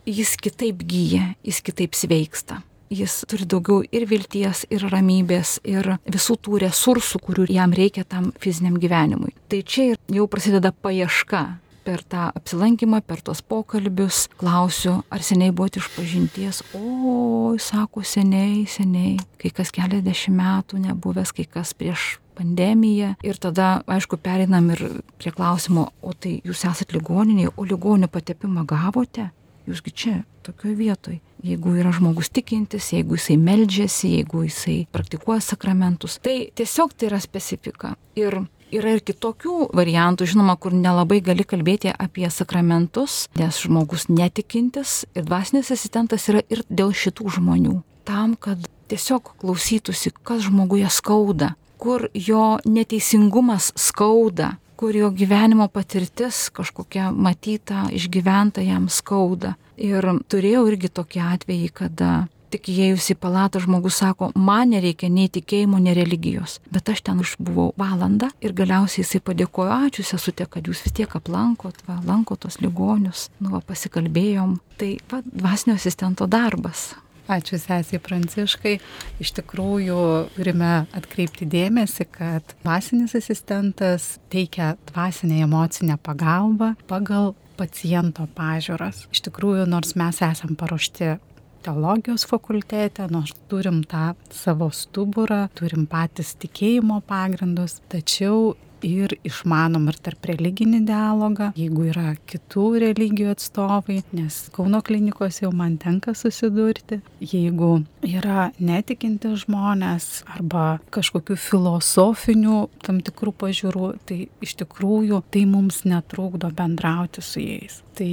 jis 0.05 0.37
kitaip 0.41 0.85
gyja, 0.85 1.33
jis 1.45 1.61
kitaip 1.65 1.97
sveiksta. 1.97 2.61
Jis 2.93 3.23
turi 3.25 3.47
daugiau 3.49 3.81
ir 3.89 4.05
vilties, 4.05 4.61
ir 4.69 4.83
ramybės, 4.93 5.57
ir 5.65 5.95
visų 6.05 6.35
tų 6.45 6.59
resursų, 6.67 7.19
kurių 7.25 7.47
jam 7.49 7.73
reikia 7.73 8.03
tam 8.05 8.29
fiziniam 8.39 8.77
gyvenimui. 8.77 9.33
Tai 9.49 9.63
čia 9.65 9.87
jau 10.13 10.27
prasideda 10.29 10.69
paieška 10.69 11.41
per 11.85 12.03
tą 12.03 12.27
apsilankymą, 12.33 13.01
per 13.05 13.21
tos 13.25 13.43
pokalbius 13.45 14.25
klausiu, 14.39 14.97
ar 15.13 15.23
seniai 15.25 15.53
buvote 15.55 15.81
iš 15.81 15.89
pažinties. 15.95 16.61
O, 16.77 17.55
sako, 17.61 18.03
seniai, 18.05 18.65
seniai, 18.69 19.15
kai 19.41 19.53
kas 19.53 19.73
keliasdešimt 19.75 20.39
metų 20.41 20.81
nebuvęs, 20.89 21.33
kai 21.37 21.47
kas 21.49 21.75
prieš 21.77 22.15
pandemiją. 22.35 23.13
Ir 23.23 23.39
tada, 23.39 23.79
aišku, 23.87 24.19
pereinam 24.21 24.71
ir 24.75 24.83
prie 25.21 25.31
klausimo, 25.35 25.89
o 26.01 26.13
tai 26.13 26.39
jūs 26.45 26.65
esate 26.67 26.97
ligoniniai, 26.97 27.53
o 27.55 27.67
ligonio 27.67 28.11
patepimą 28.11 28.65
gavote? 28.67 29.29
Jūsgi 29.65 29.91
čia, 29.97 30.15
tokioje 30.45 30.75
vietoje. 30.77 31.21
Jeigu 31.45 31.75
yra 31.77 31.91
žmogus 31.93 32.29
tikintis, 32.33 32.91
jeigu 32.93 33.17
jisai 33.17 33.37
meldžiasi, 33.41 34.11
jeigu 34.19 34.43
jisai 34.45 34.77
praktikuoja 34.93 35.41
sakramentus, 35.41 36.19
tai 36.21 36.51
tiesiog 36.57 36.93
tai 36.93 37.09
yra 37.09 37.19
specifika. 37.21 37.95
Ir 38.17 38.43
Yra 38.75 38.95
ir 38.95 39.03
kitokių 39.05 39.69
variantų, 39.75 40.27
žinoma, 40.27 40.57
kur 40.59 40.73
nelabai 40.75 41.21
gali 41.23 41.45
kalbėti 41.47 41.93
apie 41.93 42.27
sakramentus, 42.33 43.25
nes 43.39 43.59
žmogus 43.63 44.09
netikintis 44.11 45.03
ir 45.15 45.27
dvasinis 45.27 45.71
asistentas 45.71 46.27
yra 46.31 46.41
ir 46.51 46.65
dėl 46.69 46.91
šitų 46.91 47.37
žmonių. 47.37 47.77
Tam, 48.05 48.35
kad 48.35 48.67
tiesiog 48.91 49.35
klausytųsi, 49.41 50.11
kas 50.25 50.45
žmoguje 50.49 50.89
skauda, 50.91 51.53
kur 51.81 52.09
jo 52.13 52.57
neteisingumas 52.65 53.71
skauda, 53.79 54.55
kur 54.75 54.95
jo 54.95 55.09
gyvenimo 55.15 55.67
patirtis 55.71 56.49
kažkokia 56.53 57.11
matyta, 57.11 57.87
išgyventa 57.95 58.63
jam 58.65 58.89
skauda. 58.91 59.55
Ir 59.75 60.05
turėjau 60.31 60.65
irgi 60.69 60.91
tokį 60.91 61.21
atvejį, 61.31 61.69
kada 61.75 62.11
tik 62.55 62.71
įėjus 62.71 63.11
į 63.11 63.17
palatą 63.19 63.59
žmogus 63.63 63.99
sako, 63.99 64.31
man 64.35 64.71
nereikia 64.71 65.09
nei 65.11 65.27
tikėjimo, 65.31 65.79
nei 65.83 65.95
religijos. 65.97 66.59
Bet 66.71 66.89
aš 66.93 67.03
ten 67.05 67.21
išbuvau 67.23 67.73
valandą 67.79 68.31
ir 68.43 68.55
galiausiai 68.55 69.03
jisai 69.03 69.21
padėkojo, 69.25 69.79
ačiū 69.89 70.05
sesutė, 70.07 70.47
kad 70.49 70.67
jūs 70.67 70.85
vis 70.85 70.95
tiek 70.95 71.15
aplankot, 71.19 71.81
va, 71.89 71.99
lankot 72.07 72.45
tos 72.45 72.61
ligonius, 72.63 73.29
nu, 73.41 73.51
va, 73.55 73.63
pasikalbėjom. 73.65 74.59
Tai 74.79 74.91
va, 75.11 75.23
dvasinio 75.25 75.75
asistento 75.75 76.29
darbas. 76.31 76.93
Ačiū 77.25 77.57
sesiai 77.57 77.97
Pranciškai. 78.05 78.75
Iš 79.23 79.31
tikrųjų 79.39 79.99
turime 80.35 80.85
atkreipti 80.93 81.47
dėmesį, 81.49 82.05
kad 82.13 82.53
dvasinis 82.61 83.15
asistentas 83.17 84.19
teikia 84.29 84.75
dvasinę 84.91 85.41
emocinę 85.47 85.97
pagalbą 86.05 86.75
pagal 86.85 87.33
paciento 87.57 88.27
pažiūras. 88.37 89.07
Iš 89.09 89.25
tikrųjų, 89.25 89.65
nors 89.71 89.95
mes 89.97 90.21
esam 90.21 90.53
paruošti 90.59 91.15
teologijos 91.65 92.27
fakultete, 92.29 93.07
nors 93.11 93.33
turim 93.51 93.83
tą 93.89 94.13
savo 94.33 94.69
stuburą, 94.73 95.45
turim 95.57 95.87
patys 95.89 96.35
tikėjimo 96.41 97.01
pagrindus, 97.09 97.79
tačiau 97.91 98.53
ir 98.85 99.15
išmanom 99.25 99.87
ir 99.89 99.97
tarp 100.03 100.27
religinį 100.29 100.81
dialogą, 100.87 101.49
jeigu 101.57 101.87
yra 101.89 102.13
kitų 102.29 102.65
religijų 102.83 103.33
atstovai, 103.33 104.01
nes 104.15 104.37
Kauno 104.55 104.81
klinikos 104.85 105.41
jau 105.41 105.51
man 105.55 105.77
tenka 105.81 106.13
susidurti, 106.17 106.99
jeigu 107.19 107.71
yra 108.05 108.49
netikinti 108.59 109.33
žmonės 109.45 110.25
arba 110.35 110.77
kažkokių 110.95 111.37
filosofinių 111.47 112.59
tam 112.85 113.01
tikrų 113.05 113.35
pažiūrų, 113.45 113.91
tai 114.07 114.19
iš 114.45 114.55
tikrųjų 114.61 115.23
tai 115.33 115.45
mums 115.49 115.83
netrukdo 115.87 116.51
bendrauti 116.55 117.25
su 117.25 117.43
jais. 117.43 117.81
Tai 117.95 118.09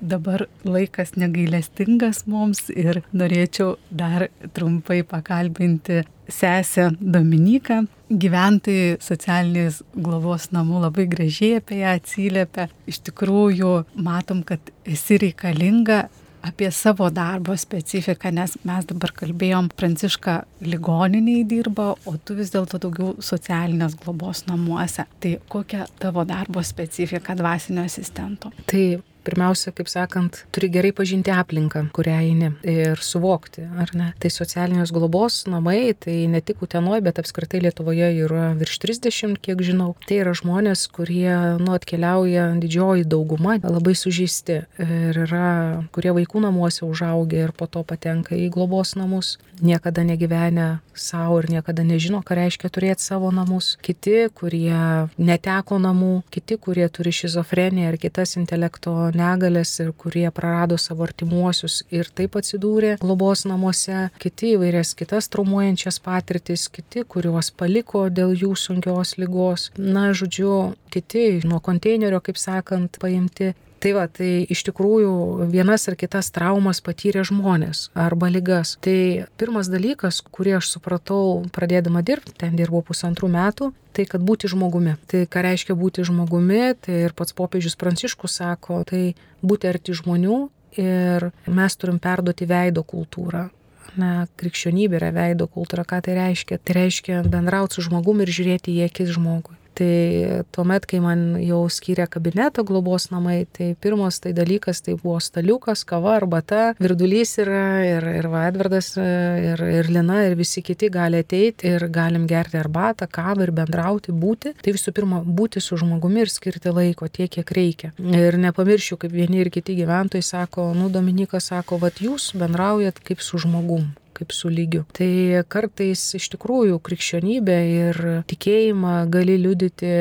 dabar 0.00 0.46
laikas 0.66 1.14
negailestingas 1.16 2.24
mums 2.30 2.66
ir 2.74 3.02
norėčiau 3.16 3.76
dar 3.90 4.28
trumpai 4.56 5.02
pakalbinti 5.06 6.02
sesę 6.28 6.90
Dominiką. 7.00 7.84
Gyventojai 8.06 8.98
socialinės 9.02 9.80
globos 9.94 10.50
namų 10.54 10.84
labai 10.84 11.08
gražiai 11.10 11.56
apie 11.60 11.80
ją 11.80 11.96
atsiliepia. 11.96 12.68
Iš 12.86 13.00
tikrųjų, 13.08 13.72
matom, 13.98 14.44
kad 14.46 14.70
esi 14.86 15.18
reikalinga 15.22 16.04
apie 16.46 16.70
savo 16.70 17.08
darbo 17.10 17.56
specifiką, 17.58 18.30
nes 18.34 18.54
mes 18.66 18.86
dabar 18.86 19.10
kalbėjom, 19.16 19.72
Pranciška 19.74 20.36
ligoniniai 20.62 21.42
dirba, 21.48 21.92
o 22.06 22.14
tu 22.22 22.36
vis 22.38 22.52
dėlto 22.54 22.78
daugiau 22.82 23.16
socialinės 23.18 23.96
globos 24.02 24.44
namuose. 24.46 25.08
Tai 25.22 25.34
kokia 25.50 25.88
tavo 25.98 26.22
darbo 26.28 26.62
specifika 26.62 27.34
dvasinio 27.38 27.86
asistento? 27.86 28.52
Tai 28.70 28.84
pirmiausia, 29.26 29.72
kaip 29.76 29.90
sakant, 29.90 30.44
turi 30.54 30.70
gerai 30.72 30.92
pažinti 30.96 31.32
aplinką, 31.34 31.86
kurią 31.96 32.18
eini 32.22 32.52
ir 32.66 33.02
suvokti, 33.02 33.66
ar 33.82 33.92
ne. 33.98 34.10
Tai 34.22 34.30
socialinės 34.32 34.92
globos 34.94 35.42
namai, 35.50 35.94
tai 35.98 36.18
ne 36.30 36.42
tik 36.44 36.62
Utenoje, 36.66 37.02
bet 37.04 37.20
apskritai 37.22 37.60
Lietuvoje 37.64 38.12
yra 38.26 38.50
virš 38.58 38.78
30, 38.84 39.40
kiek 39.42 39.62
žinau. 39.66 39.92
Tai 40.06 40.20
yra 40.22 40.34
žmonės, 40.36 40.86
kurie 40.94 41.34
nu 41.62 41.74
atkeliauja 41.76 42.48
didžioji 42.62 43.06
dauguma, 43.08 43.58
labai 43.62 43.96
sužeisti 43.98 44.62
ir 44.82 45.20
yra, 45.26 45.50
kurie 45.94 46.14
vaikų 46.16 46.46
namuose 46.46 46.84
užaugę 46.86 47.46
ir 47.46 47.54
po 47.56 47.68
to 47.70 47.84
patenka 47.86 48.36
į 48.38 48.48
globos 48.54 48.94
namus, 48.98 49.36
niekada 49.60 50.04
negyvenę 50.04 50.78
savo 50.94 51.38
ir 51.40 51.50
niekada 51.50 51.84
nežino, 51.84 52.22
ką 52.24 52.36
reiškia 52.36 52.70
turėti 52.72 53.04
savo 53.04 53.30
namus. 53.34 53.74
Kiti, 53.84 54.28
kurie 54.34 55.08
neteko 55.18 55.78
namų, 55.82 56.22
kiti, 56.32 56.58
kurie 56.60 56.88
turi 56.92 57.12
šizofreniją 57.14 57.92
ar 57.92 57.98
kitas 58.00 58.36
intelekto 58.40 58.94
negalės 59.16 59.72
ir 59.82 59.92
kurie 59.98 60.26
prarado 60.34 60.78
savo 60.80 61.06
artimuosius 61.06 61.82
ir 61.94 62.10
taip 62.16 62.38
atsidūrė 62.40 62.96
globos 63.02 63.44
namuose, 63.48 64.08
kiti 64.22 64.54
įvairias 64.56 64.94
kitas 64.98 65.30
traumuojančias 65.32 66.00
patirtis, 66.04 66.68
kiti, 66.72 67.04
kuriuos 67.08 67.52
paliko 67.56 68.06
dėl 68.12 68.36
jų 68.36 68.54
sunkios 68.60 69.16
lygos. 69.20 69.70
Na, 69.78 70.10
žodžiu, 70.16 70.74
kiti 70.92 71.28
nuo 71.44 71.60
konteinerio, 71.64 72.20
kaip 72.24 72.40
sakant, 72.40 73.00
paimti 73.02 73.54
Tai 73.80 73.92
va, 73.92 74.06
tai 74.08 74.46
iš 74.48 74.62
tikrųjų 74.70 75.48
vienas 75.52 75.84
ar 75.90 75.96
kitas 76.00 76.30
traumas 76.32 76.80
patyrė 76.84 77.26
žmonės 77.28 77.90
arba 77.92 78.30
lygas. 78.32 78.76
Tai 78.84 79.26
pirmas 79.36 79.68
dalykas, 79.68 80.22
kurį 80.24 80.56
aš 80.58 80.70
supratau 80.72 81.44
pradėdama 81.52 82.00
dirbti, 82.06 82.32
ten 82.40 82.56
dirbau 82.56 82.80
pusantrų 82.86 83.28
metų, 83.34 83.70
tai 83.96 84.06
kad 84.08 84.24
būti 84.24 84.48
žmogumi. 84.52 84.96
Tai 85.10 85.26
ką 85.28 85.44
reiškia 85.44 85.76
būti 85.76 86.06
žmogumi, 86.08 86.72
tai 86.80 87.02
ir 87.04 87.16
pats 87.16 87.36
popiežius 87.36 87.76
Pranciškus 87.76 88.40
sako, 88.40 88.80
tai 88.88 89.12
būti 89.44 89.68
arti 89.68 89.96
žmonių 89.96 90.40
ir 90.80 91.30
mes 91.46 91.76
turim 91.76 92.00
perduoti 92.00 92.48
veido 92.48 92.84
kultūrą. 92.84 93.50
Na, 93.96 94.26
krikščionybė 94.40 94.98
yra 94.98 95.12
veido 95.14 95.46
kultūra, 95.48 95.84
ką 95.88 96.02
tai 96.04 96.16
reiškia? 96.18 96.58
Tai 96.60 96.80
reiškia 96.80 97.22
bendrauti 97.28 97.78
su 97.78 97.86
žmogumi 97.86 98.26
ir 98.26 98.32
žiūrėti 98.40 98.74
į 98.74 98.88
akis 98.90 99.14
žmogui. 99.16 99.56
Tai 99.76 100.42
tuomet, 100.56 100.86
kai 100.88 101.02
man 101.04 101.24
jau 101.42 101.58
skyrė 101.68 102.06
kabinetą 102.08 102.64
globos 102.64 103.10
namai, 103.12 103.42
tai 103.52 103.74
pirmas 103.76 104.22
tai 104.24 104.32
dalykas 104.36 104.80
tai 104.86 104.94
buvo 104.96 105.18
staliukas, 105.20 105.82
kava, 105.88 106.14
arbata, 106.16 106.70
virdulys 106.80 107.36
yra 107.42 107.66
ir, 107.84 108.06
ir 108.22 108.28
va, 108.32 108.46
Edvardas, 108.48 108.94
ir, 108.96 109.60
ir 109.60 109.90
Lina, 109.92 110.22
ir 110.24 110.38
visi 110.38 110.64
kiti 110.64 110.88
gali 110.92 111.20
ateiti 111.20 111.68
ir 111.74 111.88
galim 111.92 112.24
gerti 112.30 112.56
arbatą, 112.60 113.08
kavą 113.18 113.44
ir 113.44 113.52
bendrauti, 113.58 114.16
būti. 114.16 114.54
Tai 114.62 114.76
visų 114.78 114.96
pirma, 114.96 115.20
būti 115.20 115.60
su 115.60 115.76
žmogumi 115.76 116.24
ir 116.24 116.32
skirti 116.32 116.72
laiko 116.72 117.10
tiek, 117.12 117.28
kiek 117.36 117.52
reikia. 117.60 117.92
Ir 118.00 118.40
nepamiršiu, 118.40 118.96
kaip 119.02 119.12
vieni 119.12 119.44
ir 119.44 119.52
kiti 119.52 119.76
gyventojai 119.76 120.24
sako, 120.24 120.70
nu, 120.78 120.88
Dominikas 120.92 121.52
sako, 121.52 121.82
vad 121.84 122.00
jūs 122.00 122.32
bendraujat 122.40 123.04
kaip 123.04 123.20
su 123.20 123.44
žmogum 123.44 123.90
kaip 124.16 124.32
su 124.34 124.50
lygiu. 124.52 124.84
Tai 124.96 125.10
kartais 125.52 126.02
iš 126.18 126.30
tikrųjų 126.34 126.80
krikščionybė 126.86 127.58
ir 127.74 128.02
tikėjimą 128.30 128.96
gali 129.12 129.38
liudyti 129.44 129.92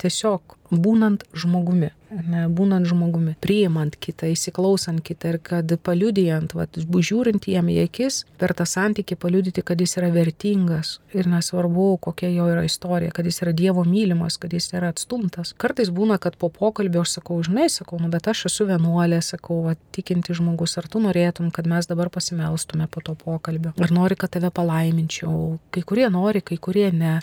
tiesiog 0.00 0.56
būnant 0.74 1.26
žmogumi 1.34 1.92
ne, 2.22 2.44
būnant 2.52 2.86
žmogumi, 2.88 3.34
priimant 3.42 3.96
kitą, 4.00 4.28
įsiklausant 4.32 5.02
kitą 5.04 5.34
ir 5.34 5.38
kad 5.44 5.74
paliudijant, 5.84 6.54
va, 6.56 6.66
žiūrint 6.74 7.48
jam 7.50 7.68
į 7.70 7.80
akis, 7.84 8.22
per 8.40 8.54
tą 8.56 8.66
santykį 8.68 9.18
paliudyti, 9.20 9.64
kad 9.66 9.80
jis 9.80 9.96
yra 10.00 10.10
vertingas 10.14 10.98
ir 11.14 11.28
nesvarbu, 11.30 11.96
kokia 12.02 12.30
jo 12.32 12.48
yra 12.50 12.64
istorija, 12.66 13.12
kad 13.14 13.26
jis 13.28 13.40
yra 13.44 13.54
Dievo 13.56 13.84
mylimas, 13.86 14.38
kad 14.40 14.52
jis 14.54 14.70
yra 14.74 14.90
atstumtas. 14.94 15.54
Kartais 15.60 15.90
būna, 15.94 16.18
kad 16.22 16.38
po 16.40 16.50
pokalbio 16.52 17.04
aš 17.04 17.18
sakau, 17.18 17.38
žinai, 17.44 17.68
sakau, 17.72 18.00
nu 18.02 18.10
bet 18.12 18.28
aš 18.30 18.46
esu 18.50 18.68
vienuolė, 18.70 19.20
sakau, 19.24 19.60
va, 19.68 19.76
tikinti 19.94 20.36
žmogus, 20.36 20.76
ar 20.80 20.88
tu 20.90 21.02
norėtum, 21.02 21.50
kad 21.54 21.68
mes 21.70 21.88
dabar 21.90 22.10
pasimelstume 22.14 22.88
po 22.90 23.02
to 23.04 23.16
pokalbio, 23.18 23.74
ar 23.78 23.94
nori, 23.94 24.18
kad 24.18 24.34
tave 24.34 24.50
palaiminčiau. 24.54 25.58
Kai 25.74 25.84
kurie 25.86 26.08
nori, 26.12 26.42
kai 26.44 26.58
kurie 26.62 26.90
ne. 26.94 27.18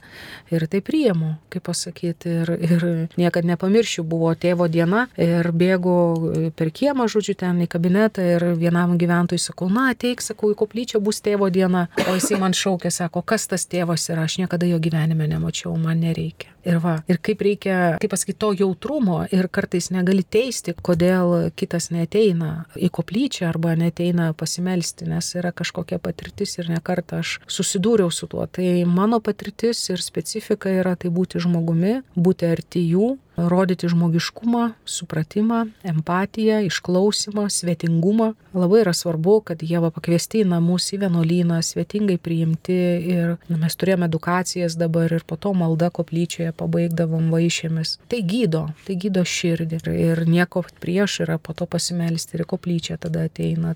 Ir 0.51 0.67
tai 0.71 0.82
priimu, 0.86 1.36
kaip 1.51 1.65
pasakyti, 1.67 2.38
ir, 2.43 2.54
ir 2.56 2.86
niekada 3.19 3.54
nepamiršiu, 3.54 4.06
buvo 4.08 4.32
tėvo 4.36 4.67
diena 4.71 4.81
diena 4.82 5.08
ir 5.17 5.52
bėgu 5.54 6.52
per 6.58 6.72
kiemą, 6.74 7.08
žodžiu, 7.12 7.36
ten 7.39 7.62
į 7.63 7.70
kabinetą 7.72 8.26
ir 8.36 8.46
vienam 8.60 8.98
gyventojui 8.98 9.41
sakau, 9.41 9.70
na, 9.70 9.91
ateik, 9.96 10.22
sakau, 10.22 10.52
į 10.52 10.60
koplyčią 10.60 11.02
bus 11.04 11.22
tėvo 11.22 11.50
diena, 11.54 11.88
o 12.08 12.15
jisai 12.17 12.39
man 12.41 12.56
šaukė, 12.58 12.91
sako, 12.91 13.22
kas 13.22 13.48
tas 13.52 13.67
tėvas 13.70 14.10
yra, 14.10 14.26
aš 14.26 14.39
niekada 14.41 14.70
jo 14.70 14.80
gyvenime 14.82 15.30
nemačiau, 15.30 15.76
man 15.78 16.02
nereikia. 16.02 16.52
Ir 16.67 16.78
va, 16.84 17.00
ir 17.10 17.17
kaip 17.24 17.41
reikia, 17.41 17.78
kaip 18.02 18.12
pasakyti, 18.13 18.38
to 18.41 18.52
jautrumo 18.60 19.21
ir 19.34 19.47
kartais 19.54 19.89
negali 19.93 20.21
teisti, 20.24 20.76
kodėl 20.78 21.50
kitas 21.58 21.89
neteina 21.93 22.67
į 22.78 22.91
koplyčią 22.93 23.47
arba 23.50 23.74
neteina 23.80 24.30
pasimelsti, 24.38 25.08
nes 25.10 25.32
yra 25.39 25.54
kažkokia 25.56 25.97
patirtis 26.04 26.60
ir 26.60 26.69
nekartą 26.69 27.24
aš 27.24 27.39
susidūriau 27.50 28.13
su 28.13 28.30
tuo. 28.30 28.45
Tai 28.45 28.67
mano 28.86 29.21
patirtis 29.24 29.82
ir 29.89 30.04
specifika 30.06 30.69
yra 30.69 30.93
tai 31.00 31.10
būti 31.13 31.41
žmogumi, 31.41 32.02
būti 32.15 32.50
arti 32.52 32.86
jų, 32.91 33.15
rodyti 33.38 33.88
žmogiškumą, 33.89 34.71
supratimą, 34.86 35.65
empatiją, 35.84 36.62
išklausimą, 36.67 37.47
svetingumą. 37.50 38.34
Labai 38.54 38.82
yra 38.84 38.93
svarbu, 38.93 39.39
kad 39.47 39.63
jie 39.63 39.80
va 39.80 39.91
pakviesti 39.93 40.43
į 40.43 40.50
namus, 40.52 40.89
į 40.91 41.02
vienuolyną, 41.06 41.62
svetingai 41.63 42.17
priimti 42.21 42.78
ir 43.13 43.38
na, 43.47 43.58
mes 43.63 43.78
turėjome 43.80 44.10
edukacijas 44.12 44.76
dabar 44.80 45.13
ir 45.15 45.24
po 45.28 45.39
to 45.39 45.54
malda 45.56 45.89
koplyčioje 45.93 46.50
pabaigdavom 46.57 47.29
vaišėmis. 47.33 47.97
Tai 48.11 48.21
gydo, 48.27 48.65
tai 48.87 48.97
gydo 49.01 49.23
širdį 49.27 49.81
ir 49.93 50.23
nieko 50.29 50.63
prieš 50.83 51.21
yra 51.25 51.37
po 51.37 51.55
to 51.57 51.67
pasimelsti 51.69 52.37
ir 52.39 52.45
koplyčia 52.49 52.99
tada 53.01 53.27
ateina 53.29 53.75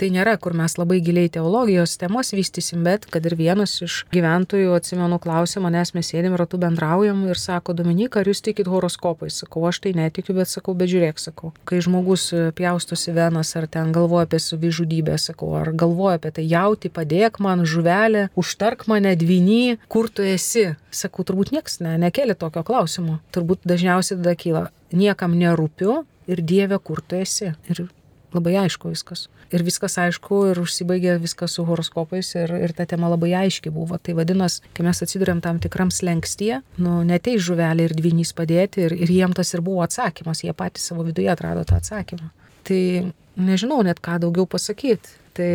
tai 0.00 0.10
nėra, 0.14 0.36
kur 0.40 0.54
mes 0.56 0.76
labai 0.78 0.98
giliai 1.04 1.30
teologijos 1.32 1.96
temos 2.00 2.32
vystysim, 2.36 2.84
bet 2.86 3.06
kad 3.10 3.24
ir 3.28 3.36
vienas 3.38 3.74
iš 3.84 3.98
gyventojų, 4.12 4.74
atsimenu, 4.76 5.18
klausė 5.22 5.62
manęs, 5.64 5.94
mes 5.96 6.10
sėdėm 6.12 6.36
ratu 6.38 6.60
bendraujam 6.60 7.24
ir 7.30 7.40
sako, 7.40 7.74
Dominika, 7.76 8.20
ar 8.20 8.30
jūs 8.30 8.42
tikit 8.44 8.70
horoskopais? 8.70 9.40
Sakau, 9.42 9.64
aš 9.68 9.80
tai 9.84 9.94
netikiu, 9.96 10.36
bet 10.36 10.52
sakau, 10.52 10.76
bet 10.78 10.90
žiūrėk, 10.92 11.20
sakau, 11.22 11.52
kai 11.68 11.80
žmogus 11.84 12.28
pjaustosi 12.56 13.14
venas 13.16 13.54
ar 13.58 13.68
ten 13.70 13.92
galvoja 13.96 14.28
apie 14.28 14.40
savižudybę, 14.42 15.18
sakau, 15.20 15.52
ar 15.58 15.72
galvoja 15.72 16.20
apie 16.20 16.34
tai 16.38 16.46
jauti, 16.46 16.92
padėk 16.92 17.40
man 17.44 17.64
žuvelę, 17.68 18.28
užtark 18.38 18.86
mane 18.90 19.16
dvinį, 19.18 19.78
kur 19.92 20.10
tu 20.12 20.26
esi? 20.26 20.68
Sakau, 20.94 21.26
turbūt 21.28 21.52
niekas 21.52 21.80
ne, 21.84 21.96
nekeli 22.00 22.36
tokio 22.38 22.64
klausimo. 22.66 23.20
Turbūt 23.34 23.66
dažniausiai 23.68 24.18
tada 24.20 24.36
kyla, 24.38 24.66
niekam 24.92 25.36
nerūpiu 25.36 26.02
ir 26.26 26.42
Dieve, 26.42 26.78
kur 26.82 27.02
tu 27.04 27.18
esi. 27.20 27.52
Ir 27.70 27.86
labai 28.36 28.54
aišku 28.62 28.92
viskas. 28.92 29.26
Ir 29.54 29.64
viskas 29.66 29.96
aišku, 30.02 30.40
ir 30.52 30.60
užsibaigė 30.62 31.16
viskas 31.22 31.56
su 31.56 31.64
horoskopais, 31.66 32.32
ir, 32.38 32.52
ir 32.66 32.74
ta 32.76 32.86
tema 32.88 33.10
labai 33.12 33.32
aiški 33.44 33.72
buvo. 33.74 33.98
Tai 33.98 34.16
vadinasi, 34.18 34.64
kai 34.76 34.86
mes 34.86 35.02
atsidurėm 35.02 35.42
tam 35.44 35.60
tikram 35.62 35.92
slengstyje, 35.94 36.62
nu, 36.82 37.00
netei 37.06 37.36
žuvelį 37.42 37.88
ir 37.88 37.96
dvinys 37.98 38.34
padėti, 38.36 38.86
ir, 38.86 38.96
ir 38.96 39.12
jiem 39.18 39.36
tas 39.36 39.54
ir 39.54 39.64
buvo 39.66 39.84
atsakymas, 39.86 40.42
jie 40.44 40.54
patys 40.56 40.90
savo 40.90 41.06
viduje 41.06 41.30
atrado 41.32 41.66
tą 41.68 41.80
atsakymą. 41.80 42.32
Tai 42.66 42.82
nežinau 43.36 43.82
net 43.86 44.00
ką 44.02 44.18
daugiau 44.24 44.48
pasakyti. 44.50 45.22
Tai 45.36 45.52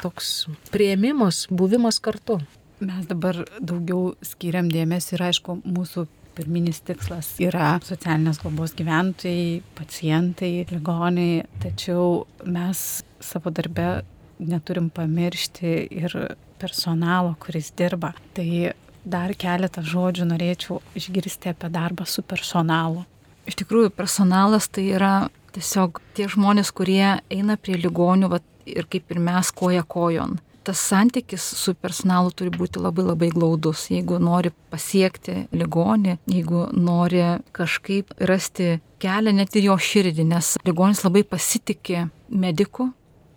toks 0.00 0.48
prieimimas, 0.72 1.44
buvimas 1.52 2.00
kartu. 2.00 2.38
Mes 2.80 3.04
dabar 3.04 3.42
daugiau 3.60 4.14
skiriam 4.24 4.70
dėmesį 4.72 5.18
ir 5.18 5.26
aišku, 5.26 5.58
mūsų 5.68 6.06
pirminis 6.36 6.80
tikslas 6.86 7.32
yra 7.42 7.74
socialinės 7.84 8.40
globos 8.42 8.74
gyventojai, 8.78 9.60
pacientai, 9.78 10.66
ligoniai, 10.70 11.44
tačiau 11.62 12.24
mes 12.46 13.02
savo 13.20 13.52
darbe 13.54 14.02
neturim 14.40 14.88
pamiršti 14.94 15.74
ir 16.00 16.16
personalo, 16.60 17.34
kuris 17.40 17.72
dirba. 17.76 18.12
Tai 18.36 18.72
dar 19.04 19.34
keletą 19.38 19.84
žodžių 19.86 20.28
norėčiau 20.32 20.80
išgirsti 20.98 21.52
apie 21.52 21.70
darbą 21.72 22.06
su 22.08 22.22
personalu. 22.22 23.04
Iš 23.48 23.56
tikrųjų, 23.62 23.92
personalas 23.96 24.68
tai 24.68 24.90
yra 24.94 25.14
tiesiog 25.54 25.98
tie 26.14 26.28
žmonės, 26.30 26.70
kurie 26.76 27.16
eina 27.32 27.56
prie 27.56 27.78
ligonių 27.80 28.30
vat, 28.36 28.46
ir 28.68 28.86
kaip 28.90 29.10
ir 29.10 29.20
mes 29.24 29.50
koja 29.56 29.82
kojon 29.82 30.38
tas 30.64 30.82
santykis 30.90 31.44
su 31.62 31.74
personalu 31.74 32.32
turi 32.36 32.52
būti 32.54 32.82
labai 32.82 33.06
labai 33.06 33.30
glaudus. 33.34 33.88
Jeigu 33.90 34.20
nori 34.22 34.52
pasiekti 34.72 35.46
ligonį, 35.56 36.18
jeigu 36.30 36.68
nori 36.76 37.24
kažkaip 37.56 38.14
rasti 38.30 38.78
kelią 39.00 39.34
net 39.34 39.56
ir 39.56 39.70
jo 39.70 39.76
širdį, 39.80 40.26
nes 40.34 40.56
ligonis 40.66 41.04
labai 41.06 41.24
pasitikė 41.24 42.08
mediku, 42.28 42.90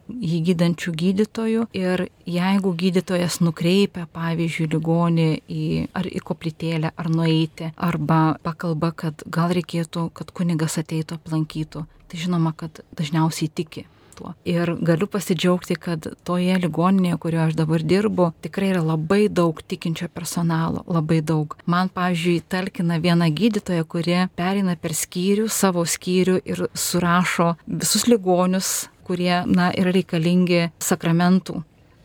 jį 0.07 0.39
gydančių 0.49 0.91
gydytojų 0.99 1.63
ir 1.77 2.05
jeigu 2.27 2.73
gydytojas 2.79 3.39
nukreipia, 3.43 4.05
pavyzdžiui, 4.13 4.67
ligonį 4.75 5.29
į, 5.47 5.63
ar 5.95 6.09
į 6.09 6.21
koplytėlę, 6.27 6.91
ar 6.95 7.09
nueiti, 7.09 7.71
arba 7.77 8.35
pakalba, 8.43 8.91
kad 8.91 9.23
gal 9.25 9.55
reikėtų, 9.55 10.09
kad 10.13 10.35
kunigas 10.35 10.77
ateitų 10.81 11.19
aplankytų, 11.21 11.85
tai 12.11 12.21
žinoma, 12.21 12.53
kad 12.57 12.83
dažniausiai 12.99 13.49
tiki 13.49 13.87
tuo. 14.17 14.33
Ir 14.47 14.75
galiu 14.85 15.07
pasidžiaugti, 15.11 15.77
kad 15.79 16.07
toje 16.27 16.55
ligoninėje, 16.63 17.19
kurioje 17.23 17.49
aš 17.49 17.57
dabar 17.59 17.83
dirbu, 17.93 18.29
tikrai 18.45 18.71
yra 18.73 18.83
labai 18.85 19.27
daug 19.29 19.59
tikinčio 19.61 20.09
personalo, 20.13 20.85
labai 20.87 21.21
daug. 21.25 21.57
Man, 21.65 21.91
pavyzdžiui, 21.93 22.39
talkina 22.49 22.99
viena 23.03 23.29
gydytoja, 23.33 23.85
kurie 23.89 24.21
perina 24.37 24.77
per 24.79 24.95
skyrių, 24.97 25.49
savo 25.51 25.85
skyrių 25.87 26.39
ir 26.45 26.65
surašo 26.73 27.53
visus 27.67 28.07
ligonius 28.09 28.73
kurie, 29.03 29.43
na, 29.51 29.69
yra 29.75 29.91
reikalingi 29.91 30.69
sakramentų 30.81 31.59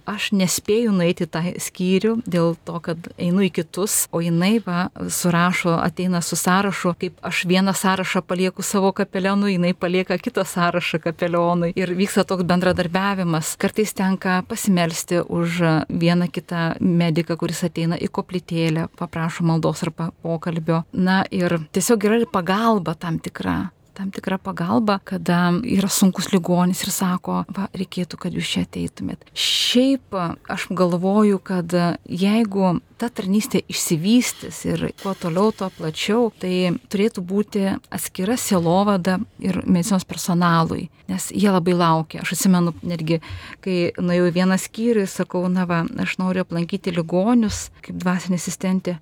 aš 0.09 0.31
nespėju 0.37 0.93
nueiti 0.97 1.27
tą 1.31 1.43
skyrių 1.61 2.15
dėl 2.27 2.55
to, 2.67 2.79
kad 2.85 3.09
einu 3.21 3.45
į 3.47 3.51
kitus, 3.61 4.07
o 4.13 4.23
jinai 4.25 4.59
va 4.65 4.89
surašo, 4.97 5.77
ateina 5.79 6.23
su 6.25 6.39
sąrašu, 6.39 6.95
kaip 7.01 7.23
aš 7.29 7.45
vieną 7.51 7.75
sąrašą 7.77 8.23
palieku 8.27 8.65
savo 8.67 8.93
kapelionui, 8.97 9.55
jinai 9.57 9.75
palieka 9.75 10.19
kitą 10.19 10.45
sąrašą 10.49 11.01
kapelionui 11.05 11.73
ir 11.79 11.95
vyksta 11.99 12.25
toks 12.29 12.47
bendradarbiavimas. 12.49 13.55
Kartais 13.61 13.95
tenka 13.97 14.43
pasimelsti 14.49 15.23
už 15.23 15.63
vieną 15.89 16.31
kitą 16.33 16.75
mediką, 16.81 17.39
kuris 17.41 17.65
ateina 17.69 17.99
į 18.01 18.11
koplytėlę, 18.13 18.89
paprašo 18.99 19.47
maldos 19.47 19.85
arba 19.87 20.11
pokalbio. 20.23 20.85
Na 20.93 21.23
ir 21.31 21.59
tiesiog 21.73 22.09
yra 22.09 22.23
ir 22.23 22.31
pagalba 22.33 22.97
tam 22.99 23.19
tikra 23.23 23.69
tam 23.99 24.13
tikrą 24.15 24.39
pagalbą, 24.39 25.01
kada 25.05 25.51
yra 25.67 25.91
sunkus 25.91 26.31
ligonis 26.33 26.85
ir 26.87 26.93
sako, 26.95 27.43
va, 27.55 27.67
reikėtų, 27.75 28.21
kad 28.23 28.37
jūs 28.37 28.53
čia 28.55 28.63
ateitumėt. 28.67 29.27
Šiaip 29.35 30.15
aš 30.15 30.69
galvoju, 30.79 31.41
kad 31.43 31.75
jeigu 32.07 32.77
ta 32.99 33.09
tarnystė 33.15 33.63
išsivystys 33.71 34.61
ir 34.67 34.85
kuo 35.03 35.15
toliau, 35.19 35.53
tuo 35.55 35.71
plačiau, 35.75 36.29
tai 36.43 36.75
turėtų 36.91 37.23
būti 37.27 37.65
atskira 37.95 38.39
sielovada 38.39 39.19
ir 39.43 39.61
medicinos 39.67 40.07
personalui, 40.09 40.89
nes 41.11 41.29
jie 41.35 41.51
labai 41.51 41.77
laukia. 41.79 42.23
Aš 42.23 42.37
atsimenu 42.37 42.75
netgi, 42.87 43.21
kai 43.65 43.79
nuėjau 43.99 44.31
į 44.31 44.37
vieną 44.39 44.59
skyrių, 44.63 45.07
sakau, 45.11 45.45
na 45.51 45.67
va, 45.71 45.85
aš 46.03 46.19
noriu 46.23 46.47
aplankyti 46.47 46.95
ligonius 46.95 47.69
kaip 47.83 47.99
dvasinė 48.03 48.39
asistentė. 48.41 48.99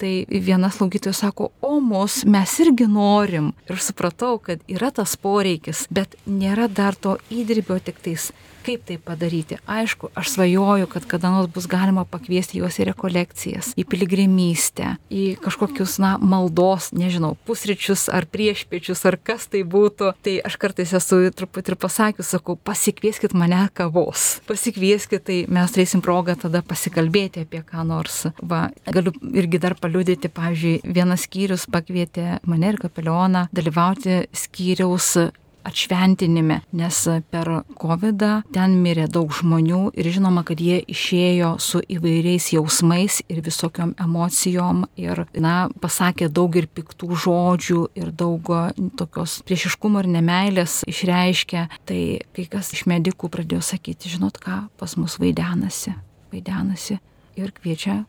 Tai 0.00 0.12
viena 0.32 0.70
slaugytoja 0.72 1.12
sako, 1.12 1.50
o 1.60 1.74
mus 1.84 2.22
mes 2.24 2.54
irgi 2.64 2.86
norim. 2.88 3.50
Ir 3.68 3.82
supratau, 3.84 4.38
kad 4.40 4.62
yra 4.64 4.88
tas 4.96 5.12
poreikis, 5.20 5.84
bet 5.92 6.16
nėra 6.24 6.70
dar 6.72 6.96
to 6.96 7.18
įdirbio 7.28 7.76
tik 7.84 8.00
tais 8.00 8.30
Kaip 8.60 8.84
tai 8.84 8.98
padaryti? 9.00 9.56
Aišku, 9.70 10.10
aš 10.14 10.34
svajoju, 10.34 10.86
kad 10.90 11.06
kada 11.08 11.30
nors 11.32 11.48
bus 11.52 11.66
galima 11.70 12.04
pakviesti 12.04 12.60
juos 12.60 12.76
į 12.80 12.90
rekolekcijas, 12.90 13.72
į 13.80 13.86
piligrimystę, 13.88 14.94
į 15.08 15.24
kažkokius, 15.40 15.96
na, 16.02 16.12
maldos, 16.20 16.90
nežinau, 16.92 17.32
pusryčius 17.48 18.08
ar 18.12 18.28
priešpiečius, 18.28 19.04
ar 19.08 19.16
kas 19.16 19.48
tai 19.48 19.62
būtų. 19.64 20.12
Tai 20.20 20.36
aš 20.44 20.58
kartais 20.60 20.92
esu 20.96 21.22
truputį 21.36 21.74
ir 21.74 21.78
pasakius, 21.80 22.34
sakau, 22.34 22.58
pasikvieskit 22.60 23.32
mane 23.32 23.62
kavos. 23.76 24.28
Pasikvieskit, 24.50 25.24
tai 25.24 25.40
mes 25.48 25.72
turėsim 25.72 26.04
progą 26.04 26.36
tada 26.44 26.60
pasikalbėti 26.66 27.46
apie 27.46 27.64
ką 27.64 27.86
nors. 27.88 28.26
Va, 28.42 28.66
galiu 28.92 29.14
irgi 29.32 29.62
dar 29.62 29.76
paliudyti, 29.80 30.32
pavyzdžiui, 30.36 30.80
vienas 30.84 31.24
skyrius 31.24 31.68
pakvietė 31.70 32.42
mane 32.48 32.74
ir 32.74 32.80
kapelioną 32.82 33.48
dalyvauti 33.56 34.26
skyriaus 34.36 35.14
atšventinime, 35.70 36.60
nes 36.76 36.98
per 37.32 37.50
COVID 37.80 38.24
ten 38.54 38.76
mirė 38.82 39.06
daug 39.10 39.32
žmonių 39.34 39.82
ir 39.98 40.10
žinoma, 40.12 40.44
kad 40.46 40.60
jie 40.60 40.80
išėjo 40.90 41.54
su 41.62 41.80
įvairiais 41.96 42.50
jausmais 42.54 43.20
ir 43.30 43.42
visokiom 43.46 43.94
emocijom 44.00 44.84
ir, 45.00 45.24
na, 45.38 45.70
pasakė 45.82 46.30
daug 46.32 46.56
ir 46.60 46.68
piktų 46.70 47.10
žodžių 47.24 47.80
ir 48.00 48.12
daug 48.12 48.52
tokios 49.00 49.40
priešiškumo 49.46 50.04
ir 50.04 50.10
nemailės 50.18 50.80
išreiškė. 50.90 51.66
Tai 51.88 52.00
kai 52.36 52.46
kas 52.50 52.72
iš 52.76 52.86
medikų 52.90 53.30
pradėjo 53.32 53.62
sakyti, 53.72 54.12
žinot 54.12 54.40
ką, 54.42 54.64
pas 54.80 54.96
mus 55.00 55.18
vaidenasi, 55.22 55.94
vaidenasi 56.34 56.98
ir 57.40 57.54
kviečia 57.56 58.02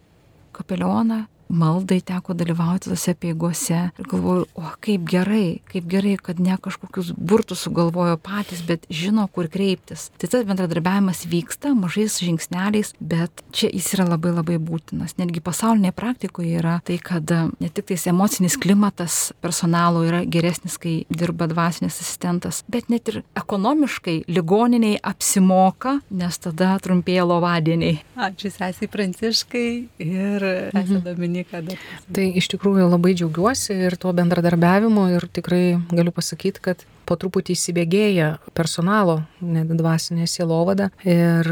kapelioną 0.56 1.26
maldai 1.52 2.00
teko 2.06 2.34
dalyvauti 2.38 2.90
tose 2.90 3.14
peigose 3.18 3.80
ir 4.00 4.08
galvoju, 4.10 4.48
o 4.56 4.72
kaip 4.84 5.06
gerai, 5.10 5.62
kaip 5.72 5.88
gerai, 5.92 6.16
kad 6.22 6.40
ne 6.40 6.56
kažkokius 6.62 7.12
burtus 7.18 7.66
sugalvojo 7.66 8.18
patys, 8.22 8.64
bet 8.68 8.88
žino, 8.90 9.28
kur 9.32 9.50
kreiptis. 9.52 10.10
Tai 10.22 10.30
tas 10.32 10.46
bendradarbiavimas 10.48 11.26
vyksta 11.30 11.74
mažais 11.78 12.18
žingsneliais, 12.24 12.94
bet 13.00 13.44
čia 13.56 13.72
jis 13.72 13.92
yra 13.98 14.08
labai 14.14 14.34
labai 14.36 14.58
būtinas. 14.62 15.18
Netgi 15.20 15.44
pasaulinėje 15.44 15.96
praktikoje 15.98 16.58
yra 16.62 16.78
tai, 16.88 16.98
kad 17.04 17.32
ne 17.32 17.70
tik 17.70 17.92
tais 17.92 18.08
emocinis 18.10 18.58
klimatas 18.62 19.20
personalo 19.44 20.06
yra 20.08 20.24
geresnis, 20.26 20.78
kai 20.82 21.02
dirba 21.12 21.50
dvasinis 21.52 22.00
asistentas, 22.02 22.64
bet 22.72 22.90
net 22.94 23.12
ir 23.12 23.22
ekonomiškai 23.38 24.22
ligoniniai 24.32 25.00
apsimoka, 25.12 26.00
nes 26.10 26.42
tada 26.42 26.74
trumpėja 26.84 27.28
lovadieniai. 27.28 28.02
Ačiū 28.22 28.52
sesiai 28.54 28.90
Pranciškai 28.92 29.68
ir 30.04 30.48
esate 30.72 31.02
Dominika. 31.06 31.41
Dominika. 31.42 31.62
Dar. 31.62 31.78
Tai 32.14 32.26
iš 32.38 32.48
tikrųjų 32.54 32.88
labai 32.90 33.14
džiaugiuosi 33.16 33.76
ir 33.88 33.98
tuo 34.00 34.14
bendradarbiavimu 34.14 35.08
ir 35.16 35.28
tikrai 35.34 35.80
galiu 35.92 36.12
pasakyti, 36.12 36.62
kad 36.62 36.86
po 37.06 37.18
truputį 37.20 37.56
įsibėgėja 37.58 38.28
personalo, 38.56 39.22
net 39.42 39.72
dvasinė 39.76 40.28
sielovada. 40.30 40.92
Ir, 41.04 41.48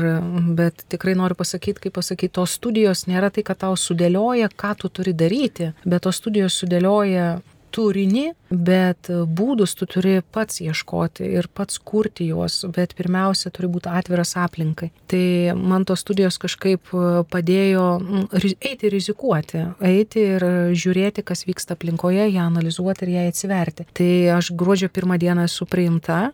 bet 0.56 0.86
tikrai 0.92 1.16
noriu 1.20 1.36
pasakyti, 1.40 1.88
kaip 1.88 1.98
pasakyti, 1.98 2.34
tos 2.40 2.56
studijos 2.60 3.08
nėra 3.10 3.32
tai, 3.34 3.44
kad 3.44 3.60
tau 3.66 3.76
sudėlioja, 3.76 4.52
ką 4.56 4.76
tu 4.80 4.90
turi 4.90 5.14
daryti, 5.14 5.74
bet 5.86 6.06
tos 6.06 6.22
studijos 6.22 6.60
sudėlioja 6.62 7.40
turinį, 7.76 8.26
bet 8.50 9.10
būdus 9.10 9.76
tu 9.80 9.88
turi 9.90 10.20
pats 10.36 10.62
ieškoti 10.64 11.28
ir 11.40 11.50
pats 11.54 11.80
kurti 11.80 12.30
juos, 12.32 12.62
bet 12.76 12.96
pirmiausia 12.98 13.52
turi 13.54 13.70
būti 13.72 13.92
atviras 13.92 14.36
aplinkai. 14.40 14.92
Tai 15.10 15.26
man 15.60 15.86
tos 15.90 16.04
studijos 16.06 16.40
kažkaip 16.42 16.92
padėjo 17.32 17.86
mm, 18.00 18.28
eiti 18.72 18.92
rizikuoti, 18.94 19.64
eiti 19.86 20.26
ir 20.36 20.48
žiūrėti, 20.74 21.26
kas 21.26 21.46
vyksta 21.50 21.78
aplinkoje, 21.78 22.30
ją 22.34 22.50
analizuoti 22.50 23.06
ir 23.06 23.16
ją 23.18 23.28
atsiverti. 23.30 23.88
Tai 23.94 24.12
aš 24.40 24.54
gruodžio 24.58 24.92
pirmą 24.94 25.20
dieną 25.22 25.48
esu 25.50 25.70
priimta 25.70 26.30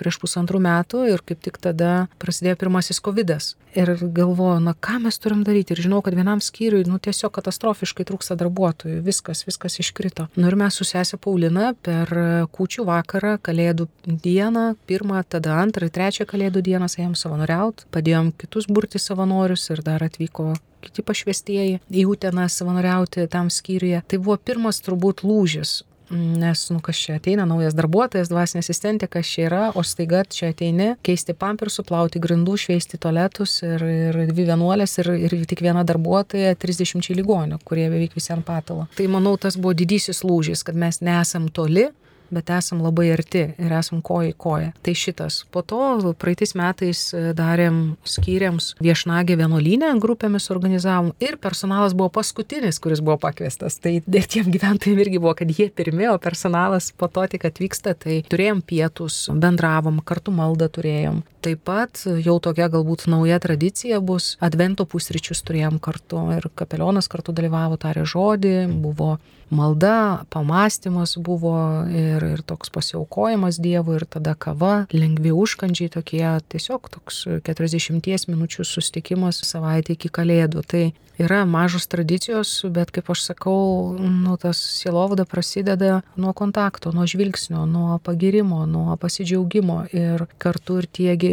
prieš 0.00 0.20
pusantrų 0.22 0.60
metų 0.64 1.06
ir 1.12 1.24
kaip 1.26 1.42
tik 1.44 1.60
tada 1.62 2.08
prasidėjo 2.22 2.56
pirmasis 2.64 3.02
COVID. 3.04 3.36
-as. 3.36 3.54
Ir 3.74 3.92
galvoju, 4.02 4.58
na 4.60 4.74
ką 4.74 4.98
mes 5.04 5.18
turim 5.22 5.44
daryti. 5.46 5.74
Ir 5.74 5.82
žinau, 5.84 6.00
kad 6.02 6.14
vienam 6.14 6.40
skyriui, 6.42 6.88
nu 6.90 6.98
tiesiog 6.98 7.30
katastrofiškai 7.36 8.06
trūksta 8.08 8.34
darbuotojų. 8.40 9.02
Viskas, 9.06 9.44
viskas 9.46 9.78
iškrito. 9.78 10.26
Nu 10.36 10.48
ir 10.48 10.56
mes 10.58 10.74
su 10.74 10.84
sesė 10.84 11.16
Paulina 11.16 11.74
per 11.82 12.10
kūčių 12.50 12.86
vakarą, 12.88 13.36
kalėdų 13.38 13.86
dieną, 14.06 14.74
pirmą, 14.86 15.22
tada 15.28 15.60
antrą 15.62 15.86
ir 15.86 15.94
trečią 15.94 16.26
kalėdų 16.26 16.64
dieną 16.66 16.90
ėjom 16.98 17.14
savanoriauti, 17.14 17.86
padėjom 17.94 18.32
kitus 18.32 18.66
burti 18.66 18.98
savanorius 18.98 19.70
ir 19.70 19.82
dar 19.86 20.02
atvyko 20.02 20.56
kiti 20.80 21.04
pašvestieji 21.04 21.78
į 21.92 22.06
Uteną 22.08 22.48
savanoriauti 22.48 23.28
tam 23.30 23.50
skyriuje. 23.52 24.02
Tai 24.08 24.18
buvo 24.18 24.38
pirmas 24.40 24.80
turbūt 24.80 25.22
lūžis 25.22 25.82
nes, 26.10 26.62
nu, 26.74 26.80
kas 26.84 26.98
čia 26.98 27.16
ateina, 27.20 27.46
naujas 27.48 27.76
darbuotojas, 27.78 28.30
dvasinė 28.30 28.64
asistentė, 28.64 29.08
kas 29.10 29.30
čia 29.30 29.46
yra, 29.48 29.62
o 29.78 29.84
staiga 29.86 30.22
čia 30.28 30.50
ateini, 30.54 30.94
keisti 31.06 31.34
pampersų, 31.38 31.84
plauti 31.88 32.22
grindų, 32.22 32.56
šveisti 32.64 33.00
toletus 33.00 33.60
ir, 33.66 33.84
ir 33.84 34.20
dvi 34.32 34.48
vienuolės 34.50 34.98
ir, 35.02 35.12
ir 35.28 35.36
tik 35.50 35.62
viena 35.64 35.84
darbuotoja 35.86 36.56
30 36.60 37.14
ligonių, 37.20 37.60
kurie 37.64 37.88
beveik 37.92 38.16
visi 38.18 38.34
ant 38.34 38.46
patalo. 38.46 38.88
Tai 38.98 39.08
manau, 39.12 39.36
tas 39.40 39.58
buvo 39.60 39.74
didysis 39.76 40.24
lūžis, 40.26 40.64
kad 40.66 40.78
mes 40.78 41.00
nesam 41.04 41.48
toli, 41.54 41.88
bet 42.30 42.50
esam 42.54 42.82
labai 42.84 43.10
arti 43.14 43.44
ir 43.58 43.74
esam 43.76 44.02
koja 44.04 44.30
į 44.32 44.36
koją. 44.40 44.72
Tai 44.84 44.94
šitas. 44.96 45.42
Po 45.52 45.62
to 45.62 46.14
praeitais 46.20 46.54
metais 46.58 47.02
e, 47.14 47.22
darėm 47.36 47.80
skyriams 48.08 48.74
viešnagę 48.82 49.36
vienuolynę, 49.40 49.92
grupėmis 50.02 50.50
organizavom 50.54 51.12
ir 51.22 51.38
personalas 51.42 51.96
buvo 51.96 52.10
paskutinis, 52.20 52.80
kuris 52.82 53.02
buvo 53.04 53.18
pakviestas. 53.22 53.80
Tai 53.82 53.96
tiem 54.32 54.50
gyventojim 54.52 55.00
irgi 55.02 55.20
buvo, 55.20 55.34
kad 55.38 55.50
jie 55.50 55.70
pirmi, 55.74 56.08
o 56.10 56.18
personalas 56.22 56.90
po 56.96 57.08
to 57.08 57.26
tik 57.30 57.46
atvyksta, 57.50 57.96
tai 57.98 58.20
turėjom 58.30 58.62
pietus, 58.66 59.26
bendravom, 59.30 60.00
kartu 60.06 60.34
maldą 60.34 60.70
turėjom. 60.72 61.22
Taip 61.40 61.62
pat 61.64 62.02
jau 62.20 62.36
tokia 62.42 62.68
galbūt 62.68 63.06
nauja 63.08 63.38
tradicija 63.40 64.00
bus, 64.04 64.34
advento 64.44 64.84
pusryčius 64.84 65.40
turėjom 65.48 65.78
kartu 65.80 66.26
ir 66.36 66.50
kapelionas 66.54 67.08
kartu 67.08 67.32
dalyvavo, 67.36 67.78
tarė 67.80 68.04
žodį, 68.08 68.56
buvo 68.82 69.14
malda, 69.50 70.22
pamastymas 70.30 71.16
buvo 71.18 71.54
ir, 71.90 72.19
ir 72.26 72.42
toks 72.46 72.72
pasiaukojimas 72.74 73.60
Dievui 73.62 73.98
ir 73.98 74.06
tada 74.08 74.34
kava, 74.34 74.86
lengvi 74.92 75.32
užkandžiai 75.34 75.92
tokie, 75.96 76.24
tiesiog 76.52 76.90
toks 76.96 77.24
40 77.46 78.30
minučių 78.30 78.66
sustikimas 78.66 79.42
savaitę 79.46 79.96
iki 79.96 80.12
kalėdų. 80.12 80.64
Tai 80.70 80.84
yra 81.20 81.44
mažos 81.44 81.86
tradicijos, 81.90 82.50
bet 82.72 82.90
kaip 82.94 83.10
aš 83.12 83.24
sakau, 83.28 83.96
nu, 84.00 84.36
tas 84.40 84.58
sielovada 84.80 85.26
prasideda 85.28 86.00
nuo 86.16 86.32
kontakto, 86.36 86.92
nuo 86.96 87.06
žvilgsnio, 87.06 87.66
nuo 87.68 87.98
pagirimo, 88.04 88.64
nuo 88.66 88.96
pasidžiaugimo 89.00 89.82
ir 89.92 90.24
kartu 90.40 90.80
ir 90.80 90.88
tiegi 90.88 91.32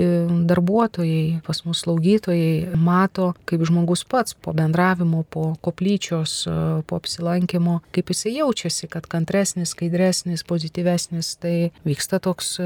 darbuotojai, 0.49 1.39
pas 1.47 1.63
mus 1.65 1.83
slaugytojai 1.85 2.75
mato, 2.75 3.31
kaip 3.47 3.63
žmogus 3.67 4.03
pats 4.07 4.35
po 4.35 4.53
bendravimo, 4.57 5.23
po 5.23 5.53
koplyčios, 5.63 6.39
po 6.87 6.99
apsilankimo, 6.99 7.79
kaip 7.95 8.11
jisai 8.11 8.37
jaučiasi, 8.41 8.91
kad 8.91 9.07
kantresnis, 9.07 9.71
skaidresnis, 9.75 10.43
pozityvesnis, 10.77 11.37
tai 11.37 11.71
vyksta 11.85 12.19
toks 12.19 12.57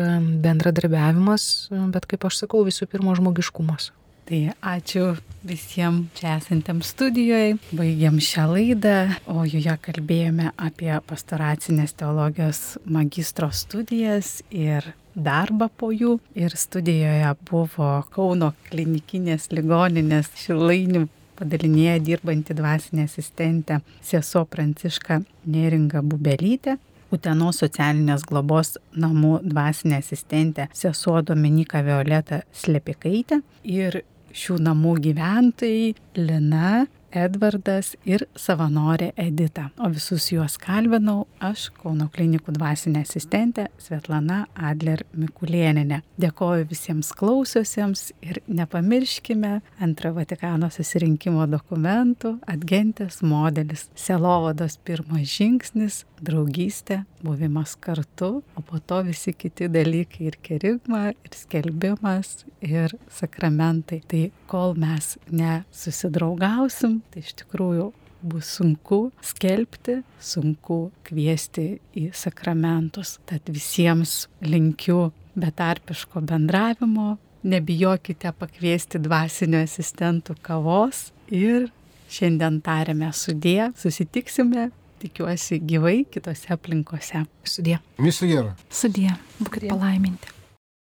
bendradarbiavimas, 0.44 1.70
bet 1.92 2.06
kaip 2.06 2.26
aš 2.26 2.44
sakau, 2.44 2.66
visų 2.66 2.88
pirma 2.88 3.16
žmogiškumas. 3.16 3.92
Tai 4.26 4.54
ačiū 4.62 5.18
visiems 5.44 6.12
čia 6.16 6.38
esantiems 6.38 6.92
studijoje. 6.94 7.58
Baigiam 7.74 8.20
šią 8.20 8.46
laidą, 8.52 9.16
o 9.28 9.44
joje 9.44 9.76
kalbėjome 9.82 10.52
apie 10.58 10.94
pastoracinės 11.08 11.96
teologijos 11.98 12.78
magistro 12.86 13.50
studijas 13.52 14.42
ir 14.52 14.94
darbą 15.16 15.70
po 15.76 15.92
jų. 15.92 16.20
Ir 16.36 16.56
studijoje 16.56 17.34
buvo 17.50 18.04
Kauno 18.14 18.54
klinikinės 18.70 19.50
ligoninės 19.52 20.32
šilainių 20.46 21.08
padalinėje 21.42 21.98
dirbanti 22.06 22.56
dvasinė 22.56 23.10
asistentė 23.10 23.82
sesuo 24.06 24.46
Pranciška 24.46 25.24
Neringa 25.50 26.06
Bubelytė. 26.06 26.78
Utenos 27.12 27.60
socialinės 27.60 28.24
globos 28.28 28.78
namų 28.96 29.42
dvasinė 29.44 30.00
asistentė 30.00 30.70
sesuo 30.76 31.20
Dominika 31.28 31.82
Violeta 31.84 32.42
Slepikaitė 32.56 33.42
ir 33.68 34.02
šių 34.32 34.62
namų 34.64 34.96
gyventojai 35.10 35.92
Lina, 36.16 36.86
Edvardas 37.12 37.94
ir 38.08 38.26
savanorė 38.40 39.12
Edita. 39.20 39.70
O 39.80 39.90
visus 39.92 40.30
juos 40.32 40.58
kalbinau 40.62 41.26
aš, 41.44 41.70
Kauno 41.82 42.08
klinikų 42.14 42.54
dvasinė 42.56 43.04
asistentė 43.06 43.68
Svetlana 43.82 44.46
Adler 44.56 45.04
Mikulieninė. 45.18 46.02
Dėkoju 46.22 46.68
visiems 46.70 47.12
klausiusiems 47.18 48.12
ir 48.26 48.42
nepamirškime 48.48 49.54
antrojo 49.82 50.20
Vatikano 50.20 50.70
susirinkimo 50.74 51.48
dokumentų 51.50 52.38
atgentės 52.52 53.22
modelis, 53.26 53.88
selovados 53.96 54.78
pirmas 54.86 55.28
žingsnis, 55.32 56.04
draugystė, 56.22 57.02
buvimas 57.24 57.76
kartu, 57.82 58.42
o 58.56 58.64
po 58.66 58.80
to 58.80 59.02
visi 59.08 59.34
kiti 59.34 59.70
dalykai 59.72 60.28
ir 60.30 60.38
kerigma, 60.44 61.10
ir 61.12 61.38
skelbimas, 61.38 62.46
ir 62.62 62.94
sakramentai. 63.14 64.02
Tai 64.08 64.24
kol 64.52 64.76
mes 64.80 65.16
nesusidraugausim, 65.32 67.00
tai 67.12 67.24
iš 67.24 67.36
tikrųjų 67.44 67.92
bus 68.22 68.50
sunku 68.58 69.10
skelbti, 69.26 70.02
sunku 70.22 70.92
kviesti 71.08 71.80
į 71.98 72.10
sakramentus. 72.16 73.18
Tad 73.26 73.50
visiems 73.50 74.28
linkiu 74.46 75.10
betarpiško 75.40 76.22
bendravimo, 76.28 77.16
nebijokite 77.42 78.34
pakviesti 78.38 79.02
dvasinio 79.02 79.64
asistentų 79.66 80.36
kavos 80.46 81.10
ir 81.32 81.72
šiandien 82.12 82.60
tarėme 82.62 83.10
sudė, 83.16 83.72
susitiksime, 83.80 84.70
tikiuosi 85.02 85.62
gyvai 85.66 86.04
kitose 86.12 86.52
aplinkose. 86.54 87.24
Sudė. 87.48 87.80
Viso 87.98 88.30
gero. 88.30 88.54
Sudie, 88.70 89.10
būkite 89.40 89.72
palaiminti. 89.72 90.41